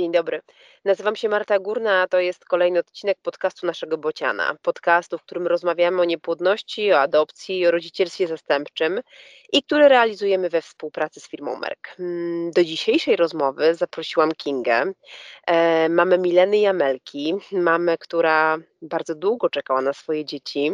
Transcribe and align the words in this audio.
Dzień 0.00 0.12
dobry. 0.12 0.40
Nazywam 0.84 1.16
się 1.16 1.28
Marta 1.28 1.58
Górna, 1.58 2.02
a 2.02 2.06
to 2.06 2.20
jest 2.20 2.44
kolejny 2.44 2.78
odcinek 2.78 3.18
podcastu 3.22 3.66
naszego 3.66 3.98
Bociana. 3.98 4.56
Podcastu, 4.62 5.18
w 5.18 5.22
którym 5.22 5.46
rozmawiamy 5.46 6.02
o 6.02 6.04
niepłodności, 6.04 6.92
o 6.92 7.00
adopcji, 7.00 7.66
o 7.66 7.70
rodzicielstwie 7.70 8.26
zastępczym 8.26 9.00
i 9.52 9.62
który 9.62 9.88
realizujemy 9.88 10.48
we 10.48 10.62
współpracy 10.62 11.20
z 11.20 11.28
firmą 11.28 11.56
Merck. 11.56 12.00
Mm, 12.00 12.50
do 12.50 12.64
dzisiejszej 12.64 13.16
rozmowy 13.16 13.74
zaprosiłam 13.74 14.32
Kingę, 14.32 14.92
e, 15.46 15.88
mamę 15.88 16.18
Mileny 16.18 16.58
i 16.58 16.66
Amelki, 16.66 17.34
mamę, 17.52 17.98
która 17.98 18.58
bardzo 18.82 19.14
długo 19.14 19.50
czekała 19.50 19.82
na 19.82 19.92
swoje 19.92 20.24
dzieci 20.24 20.72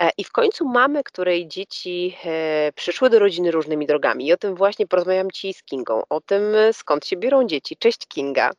e, 0.00 0.10
i 0.18 0.24
w 0.24 0.32
końcu 0.32 0.64
mamę, 0.64 1.02
której 1.02 1.48
dzieci 1.48 2.16
e, 2.24 2.72
przyszły 2.74 3.10
do 3.10 3.18
rodziny 3.18 3.50
różnymi 3.50 3.86
drogami. 3.86 4.26
I 4.26 4.32
o 4.32 4.36
tym 4.36 4.54
właśnie 4.54 4.86
porozmawiam 4.86 5.30
Ci 5.30 5.54
z 5.54 5.62
Kingą, 5.62 6.02
o 6.08 6.20
tym 6.20 6.42
skąd 6.72 7.06
się 7.06 7.16
biorą 7.16 7.46
dzieci. 7.46 7.76
Cześć 7.76 8.06
Kinga. 8.08 8.50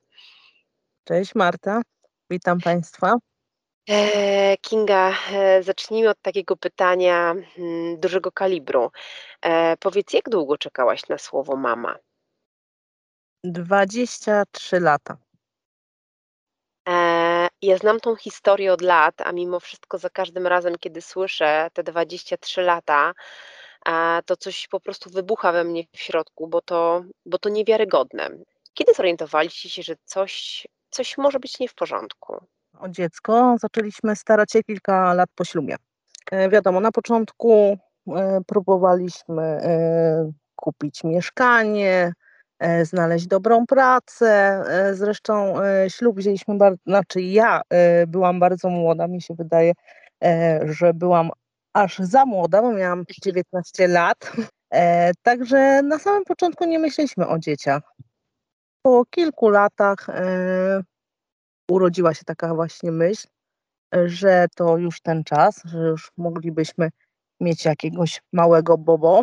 Cześć 1.09 1.35
Marta, 1.35 1.81
witam 2.29 2.59
Państwa. 2.59 3.17
E, 3.89 4.57
Kinga, 4.57 5.13
e, 5.31 5.63
zacznijmy 5.63 6.09
od 6.09 6.21
takiego 6.21 6.57
pytania 6.57 7.35
mm, 7.57 7.99
dużego 7.99 8.31
kalibru. 8.31 8.91
E, 9.41 9.77
powiedz, 9.77 10.13
jak 10.13 10.29
długo 10.29 10.57
czekałaś 10.57 11.07
na 11.07 11.17
słowo 11.17 11.55
mama? 11.55 11.95
23 13.43 14.79
lata. 14.79 15.17
Ja 17.61 17.77
znam 17.77 17.99
tą 17.99 18.15
historię 18.15 18.73
od 18.73 18.81
lat, 18.81 19.21
a 19.21 19.31
mimo 19.31 19.59
wszystko 19.59 19.97
za 19.97 20.09
każdym 20.09 20.47
razem, 20.47 20.75
kiedy 20.79 21.01
słyszę 21.01 21.69
te 21.73 21.83
23 21.83 22.61
lata, 22.61 23.13
to 24.25 24.37
coś 24.37 24.67
po 24.67 24.79
prostu 24.79 25.09
wybucha 25.09 25.51
we 25.51 25.63
mnie 25.63 25.83
w 25.95 25.99
środku, 25.99 26.47
bo 26.47 26.61
to, 26.61 27.03
bo 27.25 27.37
to 27.37 27.49
niewiarygodne. 27.49 28.29
Kiedy 28.73 28.93
zorientowaliście 28.93 29.69
się, 29.69 29.83
że 29.83 29.95
coś 30.05 30.67
coś 30.89 31.17
może 31.17 31.39
być 31.39 31.59
nie 31.59 31.67
w 31.67 31.75
porządku. 31.75 32.45
O 32.79 32.89
dziecko 32.89 33.55
zaczęliśmy 33.59 34.15
starać 34.15 34.51
się 34.51 34.63
kilka 34.63 35.13
lat 35.13 35.29
po 35.35 35.45
ślubie. 35.45 35.75
E, 36.31 36.49
wiadomo, 36.49 36.79
na 36.79 36.91
początku 36.91 37.77
e, 38.07 38.39
próbowaliśmy 38.47 39.43
e, 39.43 40.31
kupić 40.55 41.03
mieszkanie, 41.03 42.13
znaleźć 42.83 43.27
dobrą 43.27 43.65
pracę. 43.65 44.63
Zresztą 44.93 45.53
ślub 45.87 46.17
wzięliśmy 46.17 46.57
bardzo, 46.57 46.77
znaczy 46.87 47.21
ja 47.21 47.61
byłam 48.07 48.39
bardzo 48.39 48.69
młoda, 48.69 49.07
mi 49.07 49.21
się 49.21 49.33
wydaje, 49.33 49.73
że 50.65 50.93
byłam 50.93 51.29
aż 51.73 51.99
za 51.99 52.25
młoda, 52.25 52.61
bo 52.61 52.73
miałam 52.73 53.03
19 53.25 53.87
lat. 53.87 54.31
Także 55.23 55.81
na 55.81 55.99
samym 55.99 56.23
początku 56.23 56.65
nie 56.65 56.79
myśleliśmy 56.79 57.27
o 57.27 57.39
dzieciach 57.39 57.81
po 58.89 59.05
kilku 59.05 59.49
latach 59.49 60.09
e, 60.09 60.83
urodziła 61.71 62.13
się 62.13 62.25
taka 62.25 62.55
właśnie 62.55 62.91
myśl, 62.91 63.27
że 64.05 64.45
to 64.55 64.77
już 64.77 65.01
ten 65.01 65.23
czas, 65.23 65.61
że 65.65 65.77
już 65.77 66.11
moglibyśmy 66.17 66.89
mieć 67.39 67.65
jakiegoś 67.65 68.21
małego 68.33 68.77
bobo, 68.77 69.21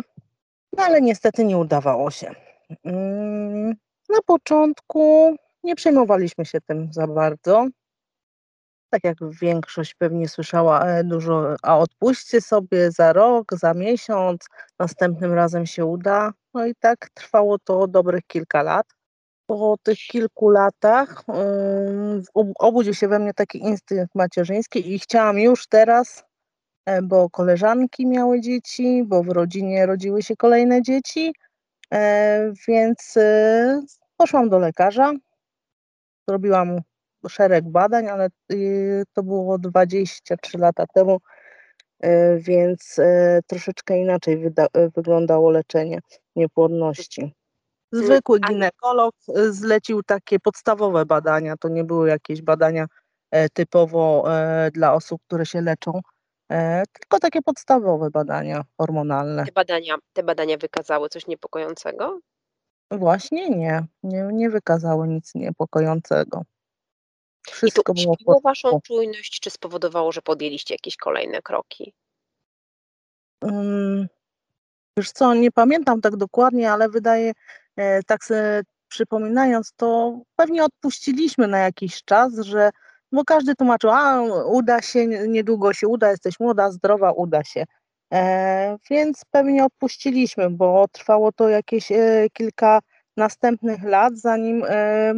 no 0.77 0.83
ale 0.83 1.01
niestety 1.01 1.45
nie 1.45 1.57
udawało 1.57 2.11
się. 2.11 2.31
Mm, 2.83 3.69
na 4.09 4.21
początku 4.25 5.35
nie 5.63 5.75
przejmowaliśmy 5.75 6.45
się 6.45 6.61
tym 6.61 6.93
za 6.93 7.07
bardzo. 7.07 7.67
Tak 8.89 9.03
jak 9.03 9.17
większość 9.41 9.95
pewnie 9.95 10.27
słyszała 10.27 10.85
e, 10.85 11.03
dużo, 11.03 11.55
a 11.63 11.77
odpuśćcie 11.77 12.41
sobie 12.41 12.91
za 12.91 13.13
rok, 13.13 13.45
za 13.51 13.73
miesiąc, 13.73 14.45
następnym 14.79 15.33
razem 15.33 15.65
się 15.65 15.85
uda. 15.85 16.33
No 16.53 16.65
i 16.65 16.75
tak 16.75 17.09
trwało 17.13 17.59
to 17.59 17.87
dobrych 17.87 18.23
kilka 18.27 18.63
lat 18.63 18.96
po 19.47 19.77
tych 19.83 19.97
kilku 19.97 20.49
latach 20.49 21.23
obudził 22.59 22.93
się 22.93 23.07
we 23.07 23.19
mnie 23.19 23.33
taki 23.33 23.57
instynkt 23.57 24.15
macierzyński 24.15 24.93
i 24.93 24.99
chciałam 24.99 25.39
już 25.39 25.67
teraz, 25.67 26.23
e, 26.85 27.01
bo 27.01 27.29
koleżanki 27.29 28.07
miały 28.07 28.41
dzieci, 28.41 29.03
bo 29.05 29.23
w 29.23 29.29
rodzinie 29.29 29.85
rodziły 29.85 30.23
się 30.23 30.35
kolejne 30.35 30.81
dzieci, 30.81 31.33
e, 31.93 32.51
więc 32.67 33.17
e, 33.17 33.81
poszłam 34.17 34.49
do 34.49 34.59
lekarza, 34.59 35.13
zrobiłam 36.27 36.79
szereg 37.29 37.69
badań, 37.69 38.07
ale 38.07 38.29
to 39.13 39.23
było 39.23 39.57
23 39.57 40.57
lata 40.57 40.85
temu, 40.93 41.17
więc 42.37 42.95
troszeczkę 43.47 43.97
inaczej 43.97 44.53
wyglądało 44.95 45.49
leczenie 45.49 45.99
niepłodności. 46.35 47.36
Zwykły 47.91 48.39
ginekolog 48.39 49.15
y, 49.37 49.53
zlecił 49.53 50.03
takie 50.03 50.39
podstawowe 50.39 51.05
badania, 51.05 51.57
to 51.57 51.69
nie 51.69 51.83
były 51.83 52.09
jakieś 52.09 52.41
badania 52.41 52.85
e, 53.31 53.49
typowo 53.49 54.23
e, 54.35 54.71
dla 54.71 54.93
osób, 54.93 55.21
które 55.27 55.45
się 55.45 55.61
leczą, 55.61 56.01
e, 56.51 56.83
tylko 56.99 57.19
takie 57.19 57.41
podstawowe 57.41 58.09
badania 58.09 58.65
hormonalne. 58.77 59.45
Te 59.45 59.51
badania, 59.51 59.95
te 60.13 60.23
badania 60.23 60.57
wykazały 60.57 61.09
coś 61.09 61.27
niepokojącego? 61.27 62.19
Właśnie 62.91 63.49
nie, 63.49 63.85
nie, 64.03 64.29
nie 64.33 64.49
wykazały 64.49 65.07
nic 65.07 65.35
niepokojącego. 65.35 66.41
Wszystko 67.47 67.93
I 67.95 68.05
to 68.05 68.13
było 68.25 68.41
waszą 68.41 68.81
czujność, 68.81 69.39
czy 69.39 69.49
spowodowało, 69.49 70.11
że 70.11 70.21
podjęliście 70.21 70.73
jakieś 70.73 70.97
kolejne 70.97 71.41
kroki? 71.41 71.93
Um, 73.41 74.07
wiesz 74.97 75.11
co, 75.11 75.33
nie 75.33 75.51
pamiętam 75.51 76.01
tak 76.01 76.15
dokładnie, 76.15 76.71
ale 76.71 76.89
wydaje 76.89 77.33
tak 78.07 78.23
sobie 78.23 78.61
przypominając, 78.87 79.73
to 79.75 80.19
pewnie 80.35 80.63
odpuściliśmy 80.63 81.47
na 81.47 81.59
jakiś 81.59 82.03
czas, 82.03 82.35
że 82.35 82.69
bo 83.11 83.23
każdy 83.23 83.55
tłumaczył, 83.55 83.89
a 83.89 84.21
uda 84.45 84.81
się, 84.81 85.07
niedługo 85.07 85.73
się 85.73 85.87
uda, 85.87 86.11
jesteś 86.11 86.39
młoda, 86.39 86.71
zdrowa, 86.71 87.11
uda 87.11 87.43
się. 87.43 87.63
E, 88.13 88.77
więc 88.89 89.21
pewnie 89.31 89.65
odpuściliśmy, 89.65 90.49
bo 90.49 90.87
trwało 90.91 91.31
to 91.31 91.49
jakieś 91.49 91.91
e, 91.91 92.27
kilka 92.33 92.79
następnych 93.17 93.83
lat, 93.83 94.17
zanim 94.17 94.63
e, 94.67 95.13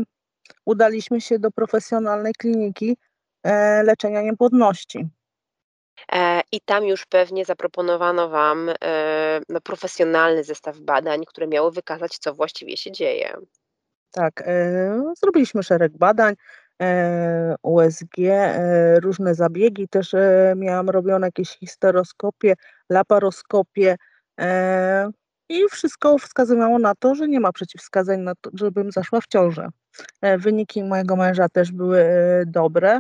udaliśmy 0.66 1.22
się 1.22 1.40
do 1.40 1.52
profesjonalnej 1.52 2.34
kliniki 2.34 2.98
e, 3.44 3.84
leczenia 3.84 4.22
niepłodności. 4.22 5.10
E, 6.12 6.42
I 6.52 6.62
tam 6.62 6.86
już 6.86 7.06
pewnie 7.06 7.46
zaproponowano 7.46 8.30
Wam 8.30 8.70
e, 8.84 9.42
no, 9.50 9.62
profesjonalny 9.62 10.44
zestaw 10.44 10.80
badań, 10.80 11.24
które 11.28 11.48
miały 11.48 11.72
wykazać, 11.72 12.18
co 12.18 12.34
właściwie 12.34 12.78
się 12.78 12.92
dzieje. 12.92 13.34
Tak, 14.12 14.44
e, 14.46 15.14
zrobiliśmy 15.18 15.64
szereg 15.64 15.98
badań, 15.98 16.36
USG, 17.64 18.16
różne 19.02 19.36
zabiegi, 19.36 19.88
też 19.88 20.16
miałam 20.56 20.90
robione 20.90 21.28
jakieś 21.28 21.50
histeroskopie, 21.50 22.54
laparoskopie 22.90 23.96
i 25.50 25.66
wszystko 25.72 26.18
wskazywało 26.18 26.80
na 26.80 26.96
to, 26.96 27.16
że 27.16 27.28
nie 27.28 27.40
ma 27.40 27.52
przeciwwskazań 27.52 28.20
na 28.20 28.34
to, 28.42 28.50
żebym 28.54 28.92
zaszła 28.92 29.22
w 29.22 29.28
ciążę. 29.28 29.70
Wyniki 30.38 30.84
mojego 30.84 31.16
męża 31.16 31.50
też 31.50 31.72
były 31.72 32.06
dobre 32.48 33.00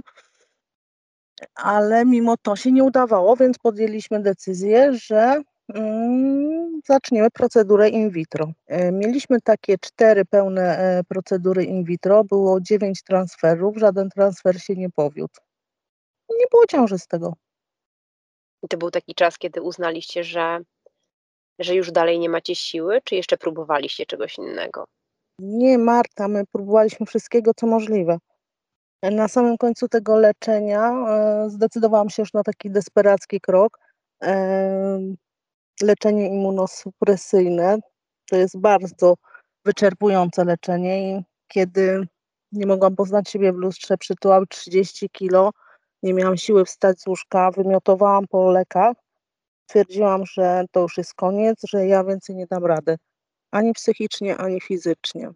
ale 1.55 2.05
mimo 2.05 2.35
to 2.37 2.55
się 2.55 2.71
nie 2.71 2.83
udawało, 2.83 3.35
więc 3.35 3.57
podjęliśmy 3.57 4.19
decyzję, 4.19 4.93
że 4.93 5.41
mm, 5.73 6.81
zaczniemy 6.85 7.29
procedurę 7.31 7.89
in 7.89 8.09
vitro. 8.09 8.51
E, 8.67 8.91
mieliśmy 8.91 9.41
takie 9.41 9.77
cztery 9.77 10.25
pełne 10.25 10.77
e, 10.77 11.03
procedury 11.03 11.63
in 11.63 11.83
vitro, 11.83 12.23
było 12.23 12.61
dziewięć 12.61 13.03
transferów, 13.03 13.77
żaden 13.77 14.09
transfer 14.09 14.61
się 14.61 14.73
nie 14.75 14.89
powiódł. 14.89 15.33
Nie 16.29 16.45
było 16.51 16.65
ciąży 16.65 16.99
z 16.99 17.07
tego. 17.07 17.33
To 18.69 18.77
był 18.77 18.91
taki 18.91 19.15
czas, 19.15 19.37
kiedy 19.37 19.61
uznaliście, 19.61 20.23
że, 20.23 20.59
że 21.59 21.75
już 21.75 21.91
dalej 21.91 22.19
nie 22.19 22.29
macie 22.29 22.55
siły, 22.55 23.01
czy 23.03 23.15
jeszcze 23.15 23.37
próbowaliście 23.37 24.05
czegoś 24.05 24.37
innego? 24.37 24.85
Nie, 25.39 25.77
Marta, 25.77 26.27
my 26.27 26.43
próbowaliśmy 26.51 27.05
wszystkiego, 27.05 27.51
co 27.53 27.67
możliwe. 27.67 28.17
Na 29.03 29.27
samym 29.27 29.57
końcu 29.57 29.87
tego 29.87 30.17
leczenia 30.17 30.91
e, 30.91 31.49
zdecydowałam 31.49 32.09
się 32.09 32.21
już 32.21 32.33
na 32.33 32.43
taki 32.43 32.71
desperacki 32.71 33.41
krok. 33.41 33.79
E, 34.23 34.99
leczenie 35.81 36.27
immunosupresyjne 36.27 37.77
to 38.29 38.35
jest 38.35 38.59
bardzo 38.59 39.15
wyczerpujące 39.65 40.45
leczenie 40.45 41.11
i 41.11 41.23
kiedy 41.47 42.07
nie 42.51 42.65
mogłam 42.65 42.95
poznać 42.95 43.29
siebie 43.29 43.53
w 43.53 43.55
lustrze, 43.55 43.97
przytyłam 43.97 44.47
30 44.49 45.09
kilo, 45.09 45.51
nie 46.03 46.13
miałam 46.13 46.37
siły 46.37 46.65
wstać 46.65 47.01
z 47.01 47.07
łóżka, 47.07 47.51
wymiotowałam 47.51 48.27
po 48.27 48.51
lekach, 48.51 48.95
twierdziłam, 49.65 50.25
że 50.25 50.65
to 50.71 50.79
już 50.79 50.97
jest 50.97 51.13
koniec, 51.13 51.61
że 51.69 51.87
ja 51.87 52.03
więcej 52.03 52.35
nie 52.35 52.47
dam 52.47 52.65
rady, 52.65 52.97
ani 53.51 53.73
psychicznie, 53.73 54.37
ani 54.37 54.61
fizycznie. 54.61 55.31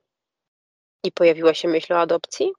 I 1.04 1.12
pojawiła 1.12 1.54
się 1.54 1.68
myśl 1.68 1.94
o 1.94 2.00
adopcji? 2.00 2.54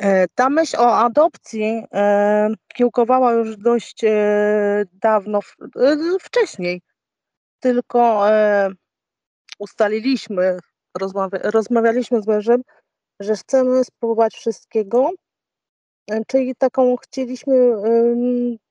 E, 0.00 0.28
ta 0.34 0.50
myśl 0.50 0.76
o 0.76 0.96
adopcji 0.96 1.84
e, 1.92 2.48
kiełkowała 2.74 3.32
już 3.32 3.56
dość 3.56 4.04
e, 4.04 4.84
dawno, 4.92 5.40
wcześniej, 6.20 6.82
tylko 7.60 8.22
ustaliliśmy, 9.58 10.58
rozmawia, 10.98 11.38
rozmawialiśmy 11.42 12.22
z 12.22 12.26
mężem, 12.26 12.62
że 13.20 13.36
chcemy 13.36 13.84
spróbować 13.84 14.34
wszystkiego, 14.34 15.10
czyli 16.26 16.54
taką 16.54 16.96
chcieliśmy, 16.96 17.54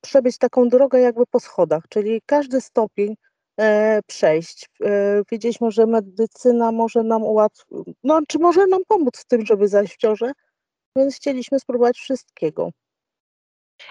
przebyć 0.01 0.37
taką 0.37 0.69
drogę 0.69 0.99
jakby 0.99 1.25
po 1.31 1.39
schodach, 1.39 1.83
czyli 1.89 2.21
każdy 2.25 2.61
stopień, 2.61 3.15
przejść. 4.07 4.69
Wiedzieliśmy, 5.31 5.71
że 5.71 5.85
medycyna 5.85 6.71
może 6.71 7.03
nam 7.03 7.23
ułatw 7.23 7.65
no, 8.03 8.19
czy 8.27 8.39
może 8.39 8.67
nam 8.67 8.81
pomóc 8.87 9.17
w 9.17 9.25
tym, 9.25 9.45
żeby 9.45 9.67
zajść 9.67 9.93
w 9.93 9.97
ciążę, 9.97 10.31
więc 10.95 11.15
chcieliśmy 11.15 11.59
spróbować 11.59 11.97
wszystkiego. 11.97 12.71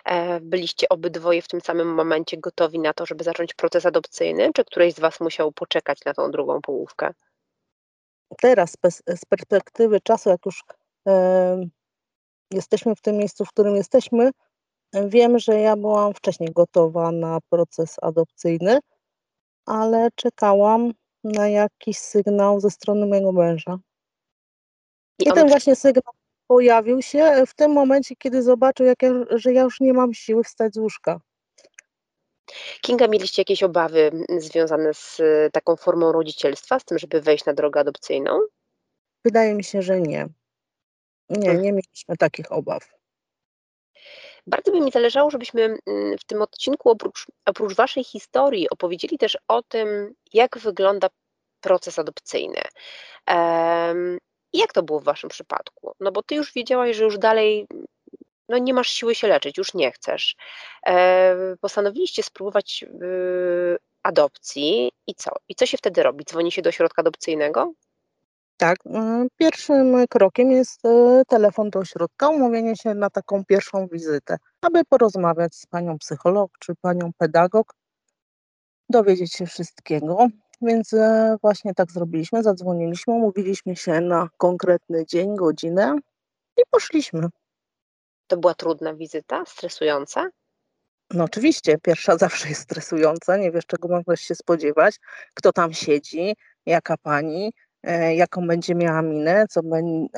E, 0.05 0.41
byliście 0.41 0.89
obydwoje 0.89 1.43
w 1.43 1.49
tym 1.49 1.61
samym 1.61 1.95
momencie 1.95 2.37
gotowi 2.39 2.79
na 2.79 2.93
to, 2.93 3.07
żeby 3.07 3.25
zacząć 3.25 3.55
proces 3.55 3.87
adopcyjny, 3.87 4.51
czy 4.55 4.65
któryś 4.65 4.95
z 4.95 5.01
was 5.01 5.21
musiał 5.21 5.53
poczekać 5.53 6.05
na 6.05 6.15
tą 6.15 6.31
drugą 6.31 6.61
połówkę? 6.61 7.15
Teraz 8.41 8.77
z 9.17 9.25
perspektywy 9.25 10.01
czasu, 10.01 10.31
jak 10.31 10.47
już, 10.47 10.65
em, 11.07 11.71
jesteśmy 12.51 12.95
w 12.95 13.01
tym 13.01 13.17
miejscu, 13.17 13.45
w 13.45 13.49
którym 13.49 13.77
jesteśmy, 13.77 14.31
e, 14.93 15.09
wiem, 15.09 15.39
że 15.39 15.61
ja 15.61 15.77
byłam 15.77 16.15
wcześniej 16.15 16.53
gotowa 16.53 17.13
na 17.13 17.39
proces 17.51 17.97
adopcyjny, 18.03 18.79
ale 19.67 20.09
czekałam 20.15 20.93
na 21.25 21.49
jakiś 21.49 21.99
sygnał 21.99 22.61
ze 22.61 22.71
strony 22.71 23.07
mojego 23.07 23.33
męża. 23.33 23.79
I 25.19 25.29
on 25.29 25.35
ten 25.35 25.49
właśnie 25.49 25.77
sygnał 25.77 26.15
pojawił 26.49 27.03
się 27.03 27.45
w 27.47 27.55
tym 27.55 27.73
momencie, 27.73 28.17
kiedy 28.17 28.43
zobaczył, 28.43 28.87
jak 28.87 29.03
ja 29.03 29.11
że 29.31 29.53
ja 29.53 29.63
już 29.63 29.81
nie 29.81 29.93
mam 29.93 30.15
siły 30.15 30.45
wstać 30.45 30.75
z 30.75 30.79
łóżka. 30.79 31.21
Kinga, 32.83 33.09
mieliście 33.09 33.43
jakieś 33.43 33.63
obawy, 33.63 34.01
mm, 34.01 34.41
związane 34.41 34.95
z 34.95 35.21
taką 35.53 35.77
formą 35.77 36.13
rodzicielstwa, 36.13 36.79
z 36.79 36.85
tym, 36.85 36.99
żeby 36.99 37.21
wejść 37.21 37.45
na 37.45 37.53
drogę 37.55 37.81
adopcyjną? 37.81 38.41
Wydaje 39.25 39.55
mi 39.55 39.65
się, 39.65 39.83
że 39.83 40.01
nie. 40.01 40.29
Nie, 41.31 41.51
Hm. 41.51 41.63
nie 41.63 41.73
mieliśmy 41.73 42.17
takich 42.19 42.53
obaw. 42.53 42.99
Bardzo 44.47 44.73
by 44.73 44.81
mi 44.81 44.91
zależało, 44.91 45.31
żebyśmy, 45.31 45.63
mm, 45.87 46.19
w 46.19 46.25
tym 46.25 46.43
odcinku 46.43 46.91
oprócz 46.91 47.27
oprócz 47.47 47.75
waszej 47.75 48.05
historii 48.05 48.71
opowiedzieli 48.71 49.19
też 49.19 49.39
o 49.49 49.63
tym, 49.63 50.15
jak 50.33 50.59
wygląda 50.59 51.09
proces 51.61 51.99
adopcyjny. 51.99 52.61
Jak 54.53 54.73
to 54.73 54.83
było 54.83 55.01
w 55.01 55.05
waszym 55.05 55.31
przypadku? 55.31 55.93
No 56.01 56.13
bo 56.13 56.23
ty 56.23 56.35
już 56.35 56.53
wiedziałaś, 56.53 56.97
że 56.97 57.05
już 57.05 57.19
dalej, 57.19 57.67
no 58.49 58.59
nie 58.59 58.75
masz 58.75 58.89
siły 58.89 59.15
się 59.15 59.29
leczyć, 59.29 59.59
już 59.59 59.75
nie 59.75 59.93
chcesz. 59.93 60.37
E, 60.87 61.57
postanowiliście 61.61 62.23
spróbować, 62.23 62.85
y, 63.03 63.79
adopcji 64.03 64.93
i 65.07 65.15
co? 65.15 65.31
I 65.49 65.55
co 65.55 65.67
się 65.67 65.79
wtedy 65.79 66.03
robi? 66.03 66.25
Dzwoni 66.25 66.53
się 66.53 66.63
do 66.63 66.69
ośrodka 66.69 67.03
adopcyjnego? 67.03 67.73
Tak, 68.57 68.79
y, 68.87 68.91
pierwszym 69.37 70.07
krokiem 70.11 70.51
jest, 70.51 70.85
y, 70.85 71.23
telefon 71.29 71.71
do 71.71 71.79
ośrodka, 71.79 72.29
umówienie 72.29 72.77
się 72.77 72.95
na 72.95 73.11
taką 73.11 73.45
pierwszą 73.45 73.87
wizytę, 73.87 74.37
aby 74.63 74.85
porozmawiać 74.85 75.55
z 75.55 75.67
panią 75.67 75.99
psycholog 75.99 76.51
czy 76.59 76.75
panią 76.81 77.11
pedagog. 77.19 77.75
Dowiedzieć 78.89 79.33
się 79.33 79.47
wszystkiego, 79.47 80.27
więc, 80.63 80.93
e, 80.93 81.37
właśnie 81.43 81.75
tak 81.75 81.93
zrobiliśmy, 81.93 82.43
zadzwoniliśmy, 82.43 83.15
umówiliśmy 83.15 83.77
się 83.77 84.01
na 84.01 84.29
konkretny 84.37 85.07
dzień, 85.07 85.37
godzinę 85.37 85.97
i 86.57 86.63
poszliśmy. 86.71 87.29
To 88.27 88.37
była 88.37 88.55
trudna 88.55 88.95
wizyta, 88.95 89.45
stresująca? 89.47 90.29
No 91.11 91.25
oczywiście, 91.25 91.79
pierwsza 91.83 92.17
zawsze 92.27 92.49
jest 92.49 92.61
stresująca, 92.63 93.37
nie 93.37 93.53
wiesz, 93.53 93.67
czego 93.67 93.89
mogłeś 93.89 94.21
się 94.21 94.35
spodziewać, 94.35 94.97
kto 95.35 95.53
tam 95.53 95.73
siedzi, 95.73 96.37
jaka 96.67 96.97
pani, 96.97 97.53
e, 97.83 98.15
jaką 98.15 98.47
będzie 98.47 98.75
miała 98.75 99.03
minę, 99.03 99.47
co 99.51 99.61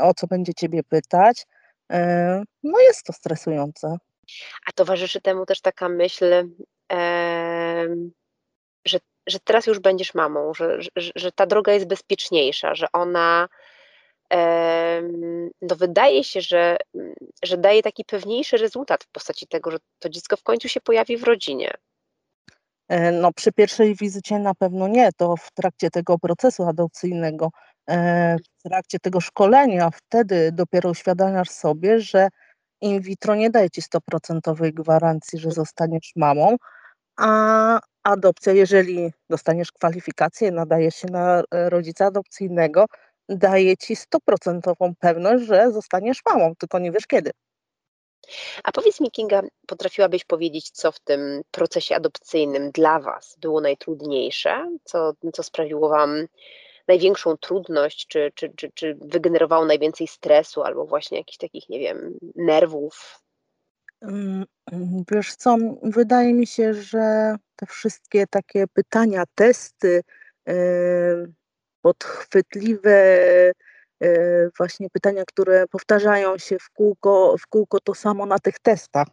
o 0.00 0.14
co 0.14 0.26
będzie 0.26 0.54
ciebie 0.54 0.82
pytać. 0.82 1.46
E, 1.92 2.42
no 2.62 2.80
jest 2.80 3.02
to 3.04 3.12
stresujące. 3.12 3.96
A 4.66 4.72
towarzyszy 4.72 5.20
temu 5.20 5.46
też 5.46 5.60
taka 5.60 5.88
myśl, 5.88 6.24
że 9.30 9.40
teraz 9.40 9.66
już 9.66 9.78
będziesz 9.78 10.14
mamą, 10.14 10.54
że 10.54 10.82
że 10.96 11.10
że 11.16 11.32
ta 11.32 11.46
droga 11.46 11.72
jest 11.72 11.86
bezpieczniejsza, 11.86 12.74
że 12.74 12.86
ona, 12.92 13.48
no 15.62 15.76
wydaje 15.76 16.24
się, 16.24 16.40
że 16.40 16.76
że 17.44 17.56
daje 17.56 17.82
taki 17.82 18.04
pewniejszy 18.04 18.56
rezultat 18.56 19.04
w 19.04 19.12
postaci 19.12 19.46
tego, 19.46 19.70
że 19.70 19.78
to 19.98 20.08
dziecko 20.08 20.36
w 20.36 20.42
końcu 20.42 20.68
się 20.68 20.80
pojawi 20.80 21.16
w 21.16 21.24
rodzinie. 21.24 21.74
E, 22.90 23.12
no 23.12 23.32
przy 23.32 23.52
pierwszej 23.52 23.94
wizycie 23.94 24.38
na 24.38 24.54
pewno 24.54 24.88
nie, 24.88 25.10
to 25.16 25.36
w 25.36 25.50
trakcie 25.54 25.90
tego 25.90 26.18
procesu 26.18 26.64
adopcyjnego, 26.64 27.50
e, 27.90 28.36
w 28.36 28.62
trakcie 28.68 28.98
tego 28.98 29.20
szkolenia, 29.20 29.90
wtedy 29.90 30.52
dopiero 30.52 30.90
uświadamiasz 30.90 31.50
sobie, 31.50 32.00
że 32.00 32.28
in 32.80 33.00
vitro 33.00 33.34
nie 33.34 33.50
daje 33.50 33.70
ci 33.70 33.82
stuprocentowej 33.82 34.74
gwarancji, 34.74 35.38
że 35.38 35.50
zostaniesz 35.50 36.12
mamą, 36.16 36.56
a 37.16 37.80
adopcja, 38.02 38.52
jeżeli 38.52 39.12
dostaniesz 39.30 39.72
kwalifikację, 39.72 40.50
nadajesz 40.50 40.94
się 40.94 41.08
na, 41.08 41.42
e, 41.50 41.70
rodzica 41.70 42.06
adopcyjnego, 42.06 42.86
daje 43.28 43.76
ci 43.76 43.96
stuprocentową 43.96 44.92
pewność, 45.00 45.44
że 45.44 45.72
zostaniesz 45.72 46.20
mamą, 46.26 46.54
tylko 46.58 46.78
nie 46.78 46.92
wiesz 46.92 47.06
kiedy. 47.06 47.30
A 48.64 48.72
powiedz 48.72 49.00
mi 49.00 49.10
Kinga, 49.10 49.42
potrafiłabyś 49.66 50.24
powiedzieć, 50.24 50.70
co 50.70 50.92
w 50.92 51.00
tym 51.00 51.42
procesie 51.50 51.96
adopcyjnym 51.96 52.70
dla 52.70 53.00
was 53.00 53.36
było 53.40 53.60
najtrudniejsze? 53.60 54.76
Co 54.84 55.12
co 55.32 55.42
sprawiło 55.42 55.88
wam 55.88 56.26
największą 56.88 57.36
trudność, 57.36 58.06
czy 58.06 58.32
czy 58.34 58.52
czy 58.56 58.70
czy 58.74 58.96
wygenerowało 59.00 59.64
najwięcej 59.64 60.06
stresu 60.06 60.62
albo 60.62 60.86
właśnie 60.86 61.18
jakichś 61.18 61.38
takich, 61.38 61.68
nie 61.68 61.78
wiem, 61.78 62.18
nerwów? 62.36 63.20
Ym, 64.02 64.44
wiesz 65.12 65.36
co, 65.36 65.56
wydaje 65.82 66.34
mi 66.34 66.46
się, 66.46 66.74
że 66.74 67.36
te 67.56 67.66
wszystkie 67.66 68.26
takie 68.26 68.66
pytania, 68.66 69.24
testy, 69.34 70.02
yy, 70.46 70.54
podchwytliwe, 71.82 73.14
yy, 74.00 74.50
właśnie 74.58 74.90
pytania, 74.90 75.24
które 75.26 75.66
powtarzają 75.66 76.38
się 76.38 76.58
w 76.58 76.70
kółko 76.70 77.36
w 77.40 77.46
kółko 77.46 77.80
to 77.80 77.94
samo 77.94 78.26
na 78.26 78.38
tych 78.38 78.58
testach. 78.58 79.06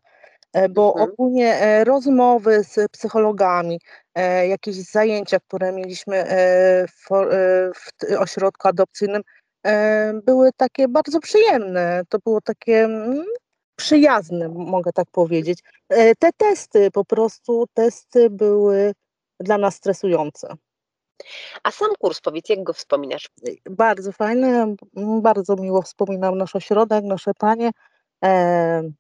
E, 0.54 0.70
bo 0.70 0.90
Mhm. 0.94 1.10
ogólnie, 1.12 1.56
e, 1.62 1.84
rozmowy 1.84 2.64
z 2.64 2.92
psychologami, 2.92 3.80
e, 4.16 4.48
jakieś 4.48 4.76
zajęcia, 4.76 5.40
które 5.40 5.72
mieliśmy, 5.72 6.18
e, 6.18 6.88
w 6.88 7.12
e, 7.14 7.72
w 7.76 8.20
ośrodku 8.20 8.68
adopcyjnym, 8.68 9.22
e, 9.68 10.14
były 10.26 10.50
takie 10.58 10.88
bardzo 10.88 11.20
przyjemne. 11.20 12.04
To 12.10 12.20
było 12.26 12.42
takie, 12.42 12.90
przyjazne, 13.78 14.50
mogę 14.50 14.92
tak 14.94 15.08
powiedzieć. 15.12 15.60
E, 15.90 16.16
te 16.16 16.30
testy, 16.38 16.92
po 16.92 17.06
prostu 17.06 17.66
testy 17.74 18.30
były 18.30 18.94
dla 19.40 19.58
nas 19.58 19.76
stresujące. 19.76 20.48
A 21.64 21.72
sam 21.72 21.90
kurs, 22.00 22.22
powiedz, 22.22 22.50
jak 22.50 22.64
go 22.64 22.74
wspominasz? 22.74 23.30
Y, 23.48 23.58
bardzo 23.70 24.12
fajny, 24.12 24.76
bardzo 25.22 25.56
miło 25.56 25.82
wspominam 25.82 26.38
nasz 26.38 26.56
ośrodek, 26.56 27.04
nasze 27.04 27.32
panie. 27.34 27.72
Em 28.22 28.94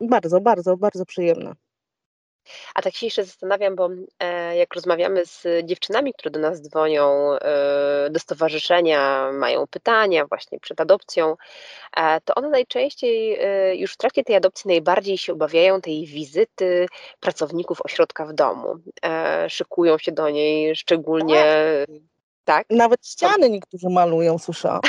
bardzo, 0.00 0.40
bardzo, 0.40 0.76
bardzo 0.76 1.04
przyjemne. 1.04 1.52
A 2.74 2.82
tak 2.82 2.94
się 2.94 3.06
jeszcze 3.06 3.24
zastanawiam, 3.24 3.76
bo, 3.76 3.88
e, 4.18 4.56
jak 4.56 4.74
rozmawiamy 4.74 5.26
z 5.26 5.46
dziewczynami, 5.64 6.12
które 6.12 6.30
do 6.30 6.40
nas 6.40 6.62
dzwonią, 6.62 7.32
e, 7.32 8.10
do 8.10 8.18
stowarzyszenia, 8.18 9.30
mają 9.32 9.66
pytania 9.66 10.26
właśnie 10.26 10.60
przed 10.60 10.80
adopcją, 10.80 11.36
e, 11.96 12.20
to 12.20 12.34
one 12.34 12.48
najczęściej, 12.48 13.38
już 13.80 13.92
w 13.92 13.96
trakcie 13.96 14.24
tej 14.24 14.36
adopcji 14.36 14.68
najbardziej 14.68 15.18
się 15.18 15.32
obawiają 15.32 15.80
tej 15.80 16.06
wizyty 16.06 16.86
pracowników 17.20 17.78
ośrodka 17.84 18.26
w 18.26 18.32
domu. 18.32 18.74
Szykują 19.48 19.98
się 19.98 20.12
do 20.12 20.30
niej 20.30 20.76
szczególnie 20.76 21.44
Tak. 22.44 22.66
Nawet 22.70 23.06
ściany 23.06 23.50
niektórzy 23.50 23.88
malują, 23.90 24.38
słyszałam. 24.38 24.80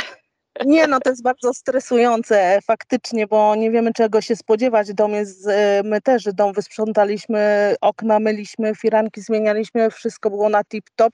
Nie, 0.66 0.88
no 0.88 1.00
to 1.00 1.10
jest 1.10 1.24
bardzo 1.24 1.54
stresujące 1.54 2.60
faktycznie, 2.64 3.28
bo 3.28 3.56
nie 3.56 3.72
wiemy 3.72 3.94
czego 3.94 4.22
się 4.22 4.36
spodziewać. 4.36 4.94
Dom 4.94 5.14
jest 5.14 5.48
e, 5.48 5.82
my 5.86 6.02
też 6.02 6.24
dom 6.24 6.54
wysprzątaliśmy, 6.54 7.76
okna 7.82 8.20
myliśmy, 8.20 8.76
firanki 8.76 9.22
zmienialiśmy, 9.22 9.92
wszystko 9.92 10.30
było 10.30 10.50
na 10.50 10.64
tip 10.64 10.90
top. 10.96 11.14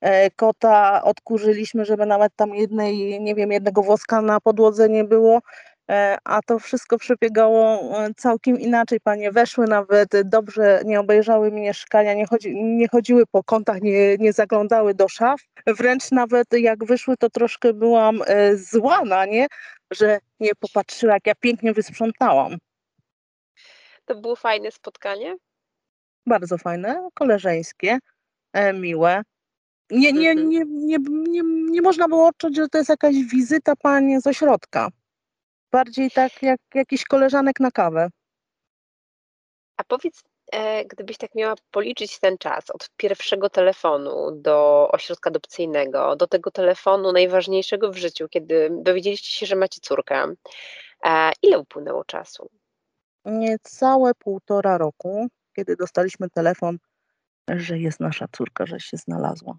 E, 0.00 0.30
kota 0.30 1.02
odkurzyliśmy, 1.04 1.84
żeby 1.84 2.06
nawet 2.06 2.32
tam 2.36 2.54
jednej, 2.54 3.20
nie 3.20 3.34
wiem, 3.34 3.52
jednego 3.52 3.82
włoska 3.82 4.22
na 4.22 4.40
podłodze 4.40 4.88
nie 4.88 5.04
było, 5.04 5.40
a 6.24 6.40
to 6.46 6.58
wszystko 6.58 6.98
przebiegało, 6.98 7.80
e, 8.04 8.14
całkiem 8.16 8.60
inaczej. 8.60 9.00
Panie 9.00 9.32
weszły 9.32 9.66
nawet 9.66 10.08
dobrze, 10.24 10.80
nie 10.84 11.00
obejrzały 11.00 11.50
mieszkania, 11.52 12.14
nie 12.14 12.26
chodzi 12.26 12.54
nie 12.64 12.88
chodziły 12.88 13.26
po 13.26 13.44
kątach, 13.44 13.82
nie 13.82 14.16
nie 14.16 14.32
zaglądały 14.32 14.94
do 14.94 15.08
szaf. 15.08 15.40
Wręcz 15.66 16.10
nawet 16.10 16.46
jak 16.52 16.84
wyszły, 16.84 17.16
to 17.16 17.30
troszkę 17.30 17.72
byłam, 17.72 18.20
e, 18.26 18.56
zła 18.56 19.04
na 19.04 19.26
nie, 19.26 19.46
że 19.90 20.18
nie 20.40 20.50
popatrzyły, 20.60 21.12
jak 21.12 21.26
ja 21.26 21.34
pięknie 21.34 21.72
wysprzątałam. 21.72 22.56
To 24.04 24.14
było 24.14 24.36
fajne 24.36 24.70
spotkanie? 24.70 25.36
Bardzo 26.26 26.58
fajne, 26.58 27.08
koleżeńskie, 27.14 27.98
e, 28.52 28.72
miłe. 28.72 29.22
Nie, 29.90 30.12
nie, 30.12 30.30
Mhm. 30.30 30.48
nie, 30.48 30.64
nie, 30.66 30.98
nie, 31.28 31.40
nie 31.70 31.82
można 31.82 32.08
było 32.08 32.26
odczuć, 32.28 32.56
że 32.56 32.68
to 32.68 32.78
jest 32.78 32.90
jakaś 32.90 33.14
wizyta 33.14 33.76
pani 33.76 34.20
z 34.20 34.26
ośrodka. 34.26 34.88
Bardziej 35.74 36.10
tak 36.10 36.42
jak 36.42 36.60
jakiś 36.74 37.04
koleżanek 37.04 37.60
na 37.60 37.70
kawę. 37.70 38.08
A 39.76 39.84
powiedz, 39.84 40.22
e, 40.52 40.84
gdybyś 40.84 41.18
tak 41.18 41.34
miała 41.34 41.54
policzyć 41.70 42.18
ten 42.18 42.38
czas 42.38 42.70
od 42.70 42.90
pierwszego 42.96 43.50
telefonu 43.50 44.30
do 44.30 44.88
ośrodka 44.92 45.30
adopcyjnego, 45.30 46.16
do 46.16 46.26
tego 46.26 46.50
telefonu 46.50 47.12
najważniejszego 47.12 47.92
w 47.92 47.96
życiu, 47.96 48.28
kiedy 48.28 48.70
dowiedzieliście 48.82 49.34
się, 49.34 49.46
że 49.46 49.56
macie 49.56 49.80
córkę, 49.80 50.34
e, 51.04 51.32
ile 51.42 51.58
upłynęło 51.58 52.04
czasu? 52.04 52.50
Niecałe 53.24 54.14
półtora 54.14 54.78
roku, 54.78 55.26
kiedy 55.56 55.76
dostaliśmy 55.76 56.30
telefon, 56.30 56.78
że 57.48 57.78
jest 57.78 58.00
nasza 58.00 58.26
córka, 58.36 58.66
że 58.66 58.80
się 58.80 58.96
znalazła. 58.96 59.56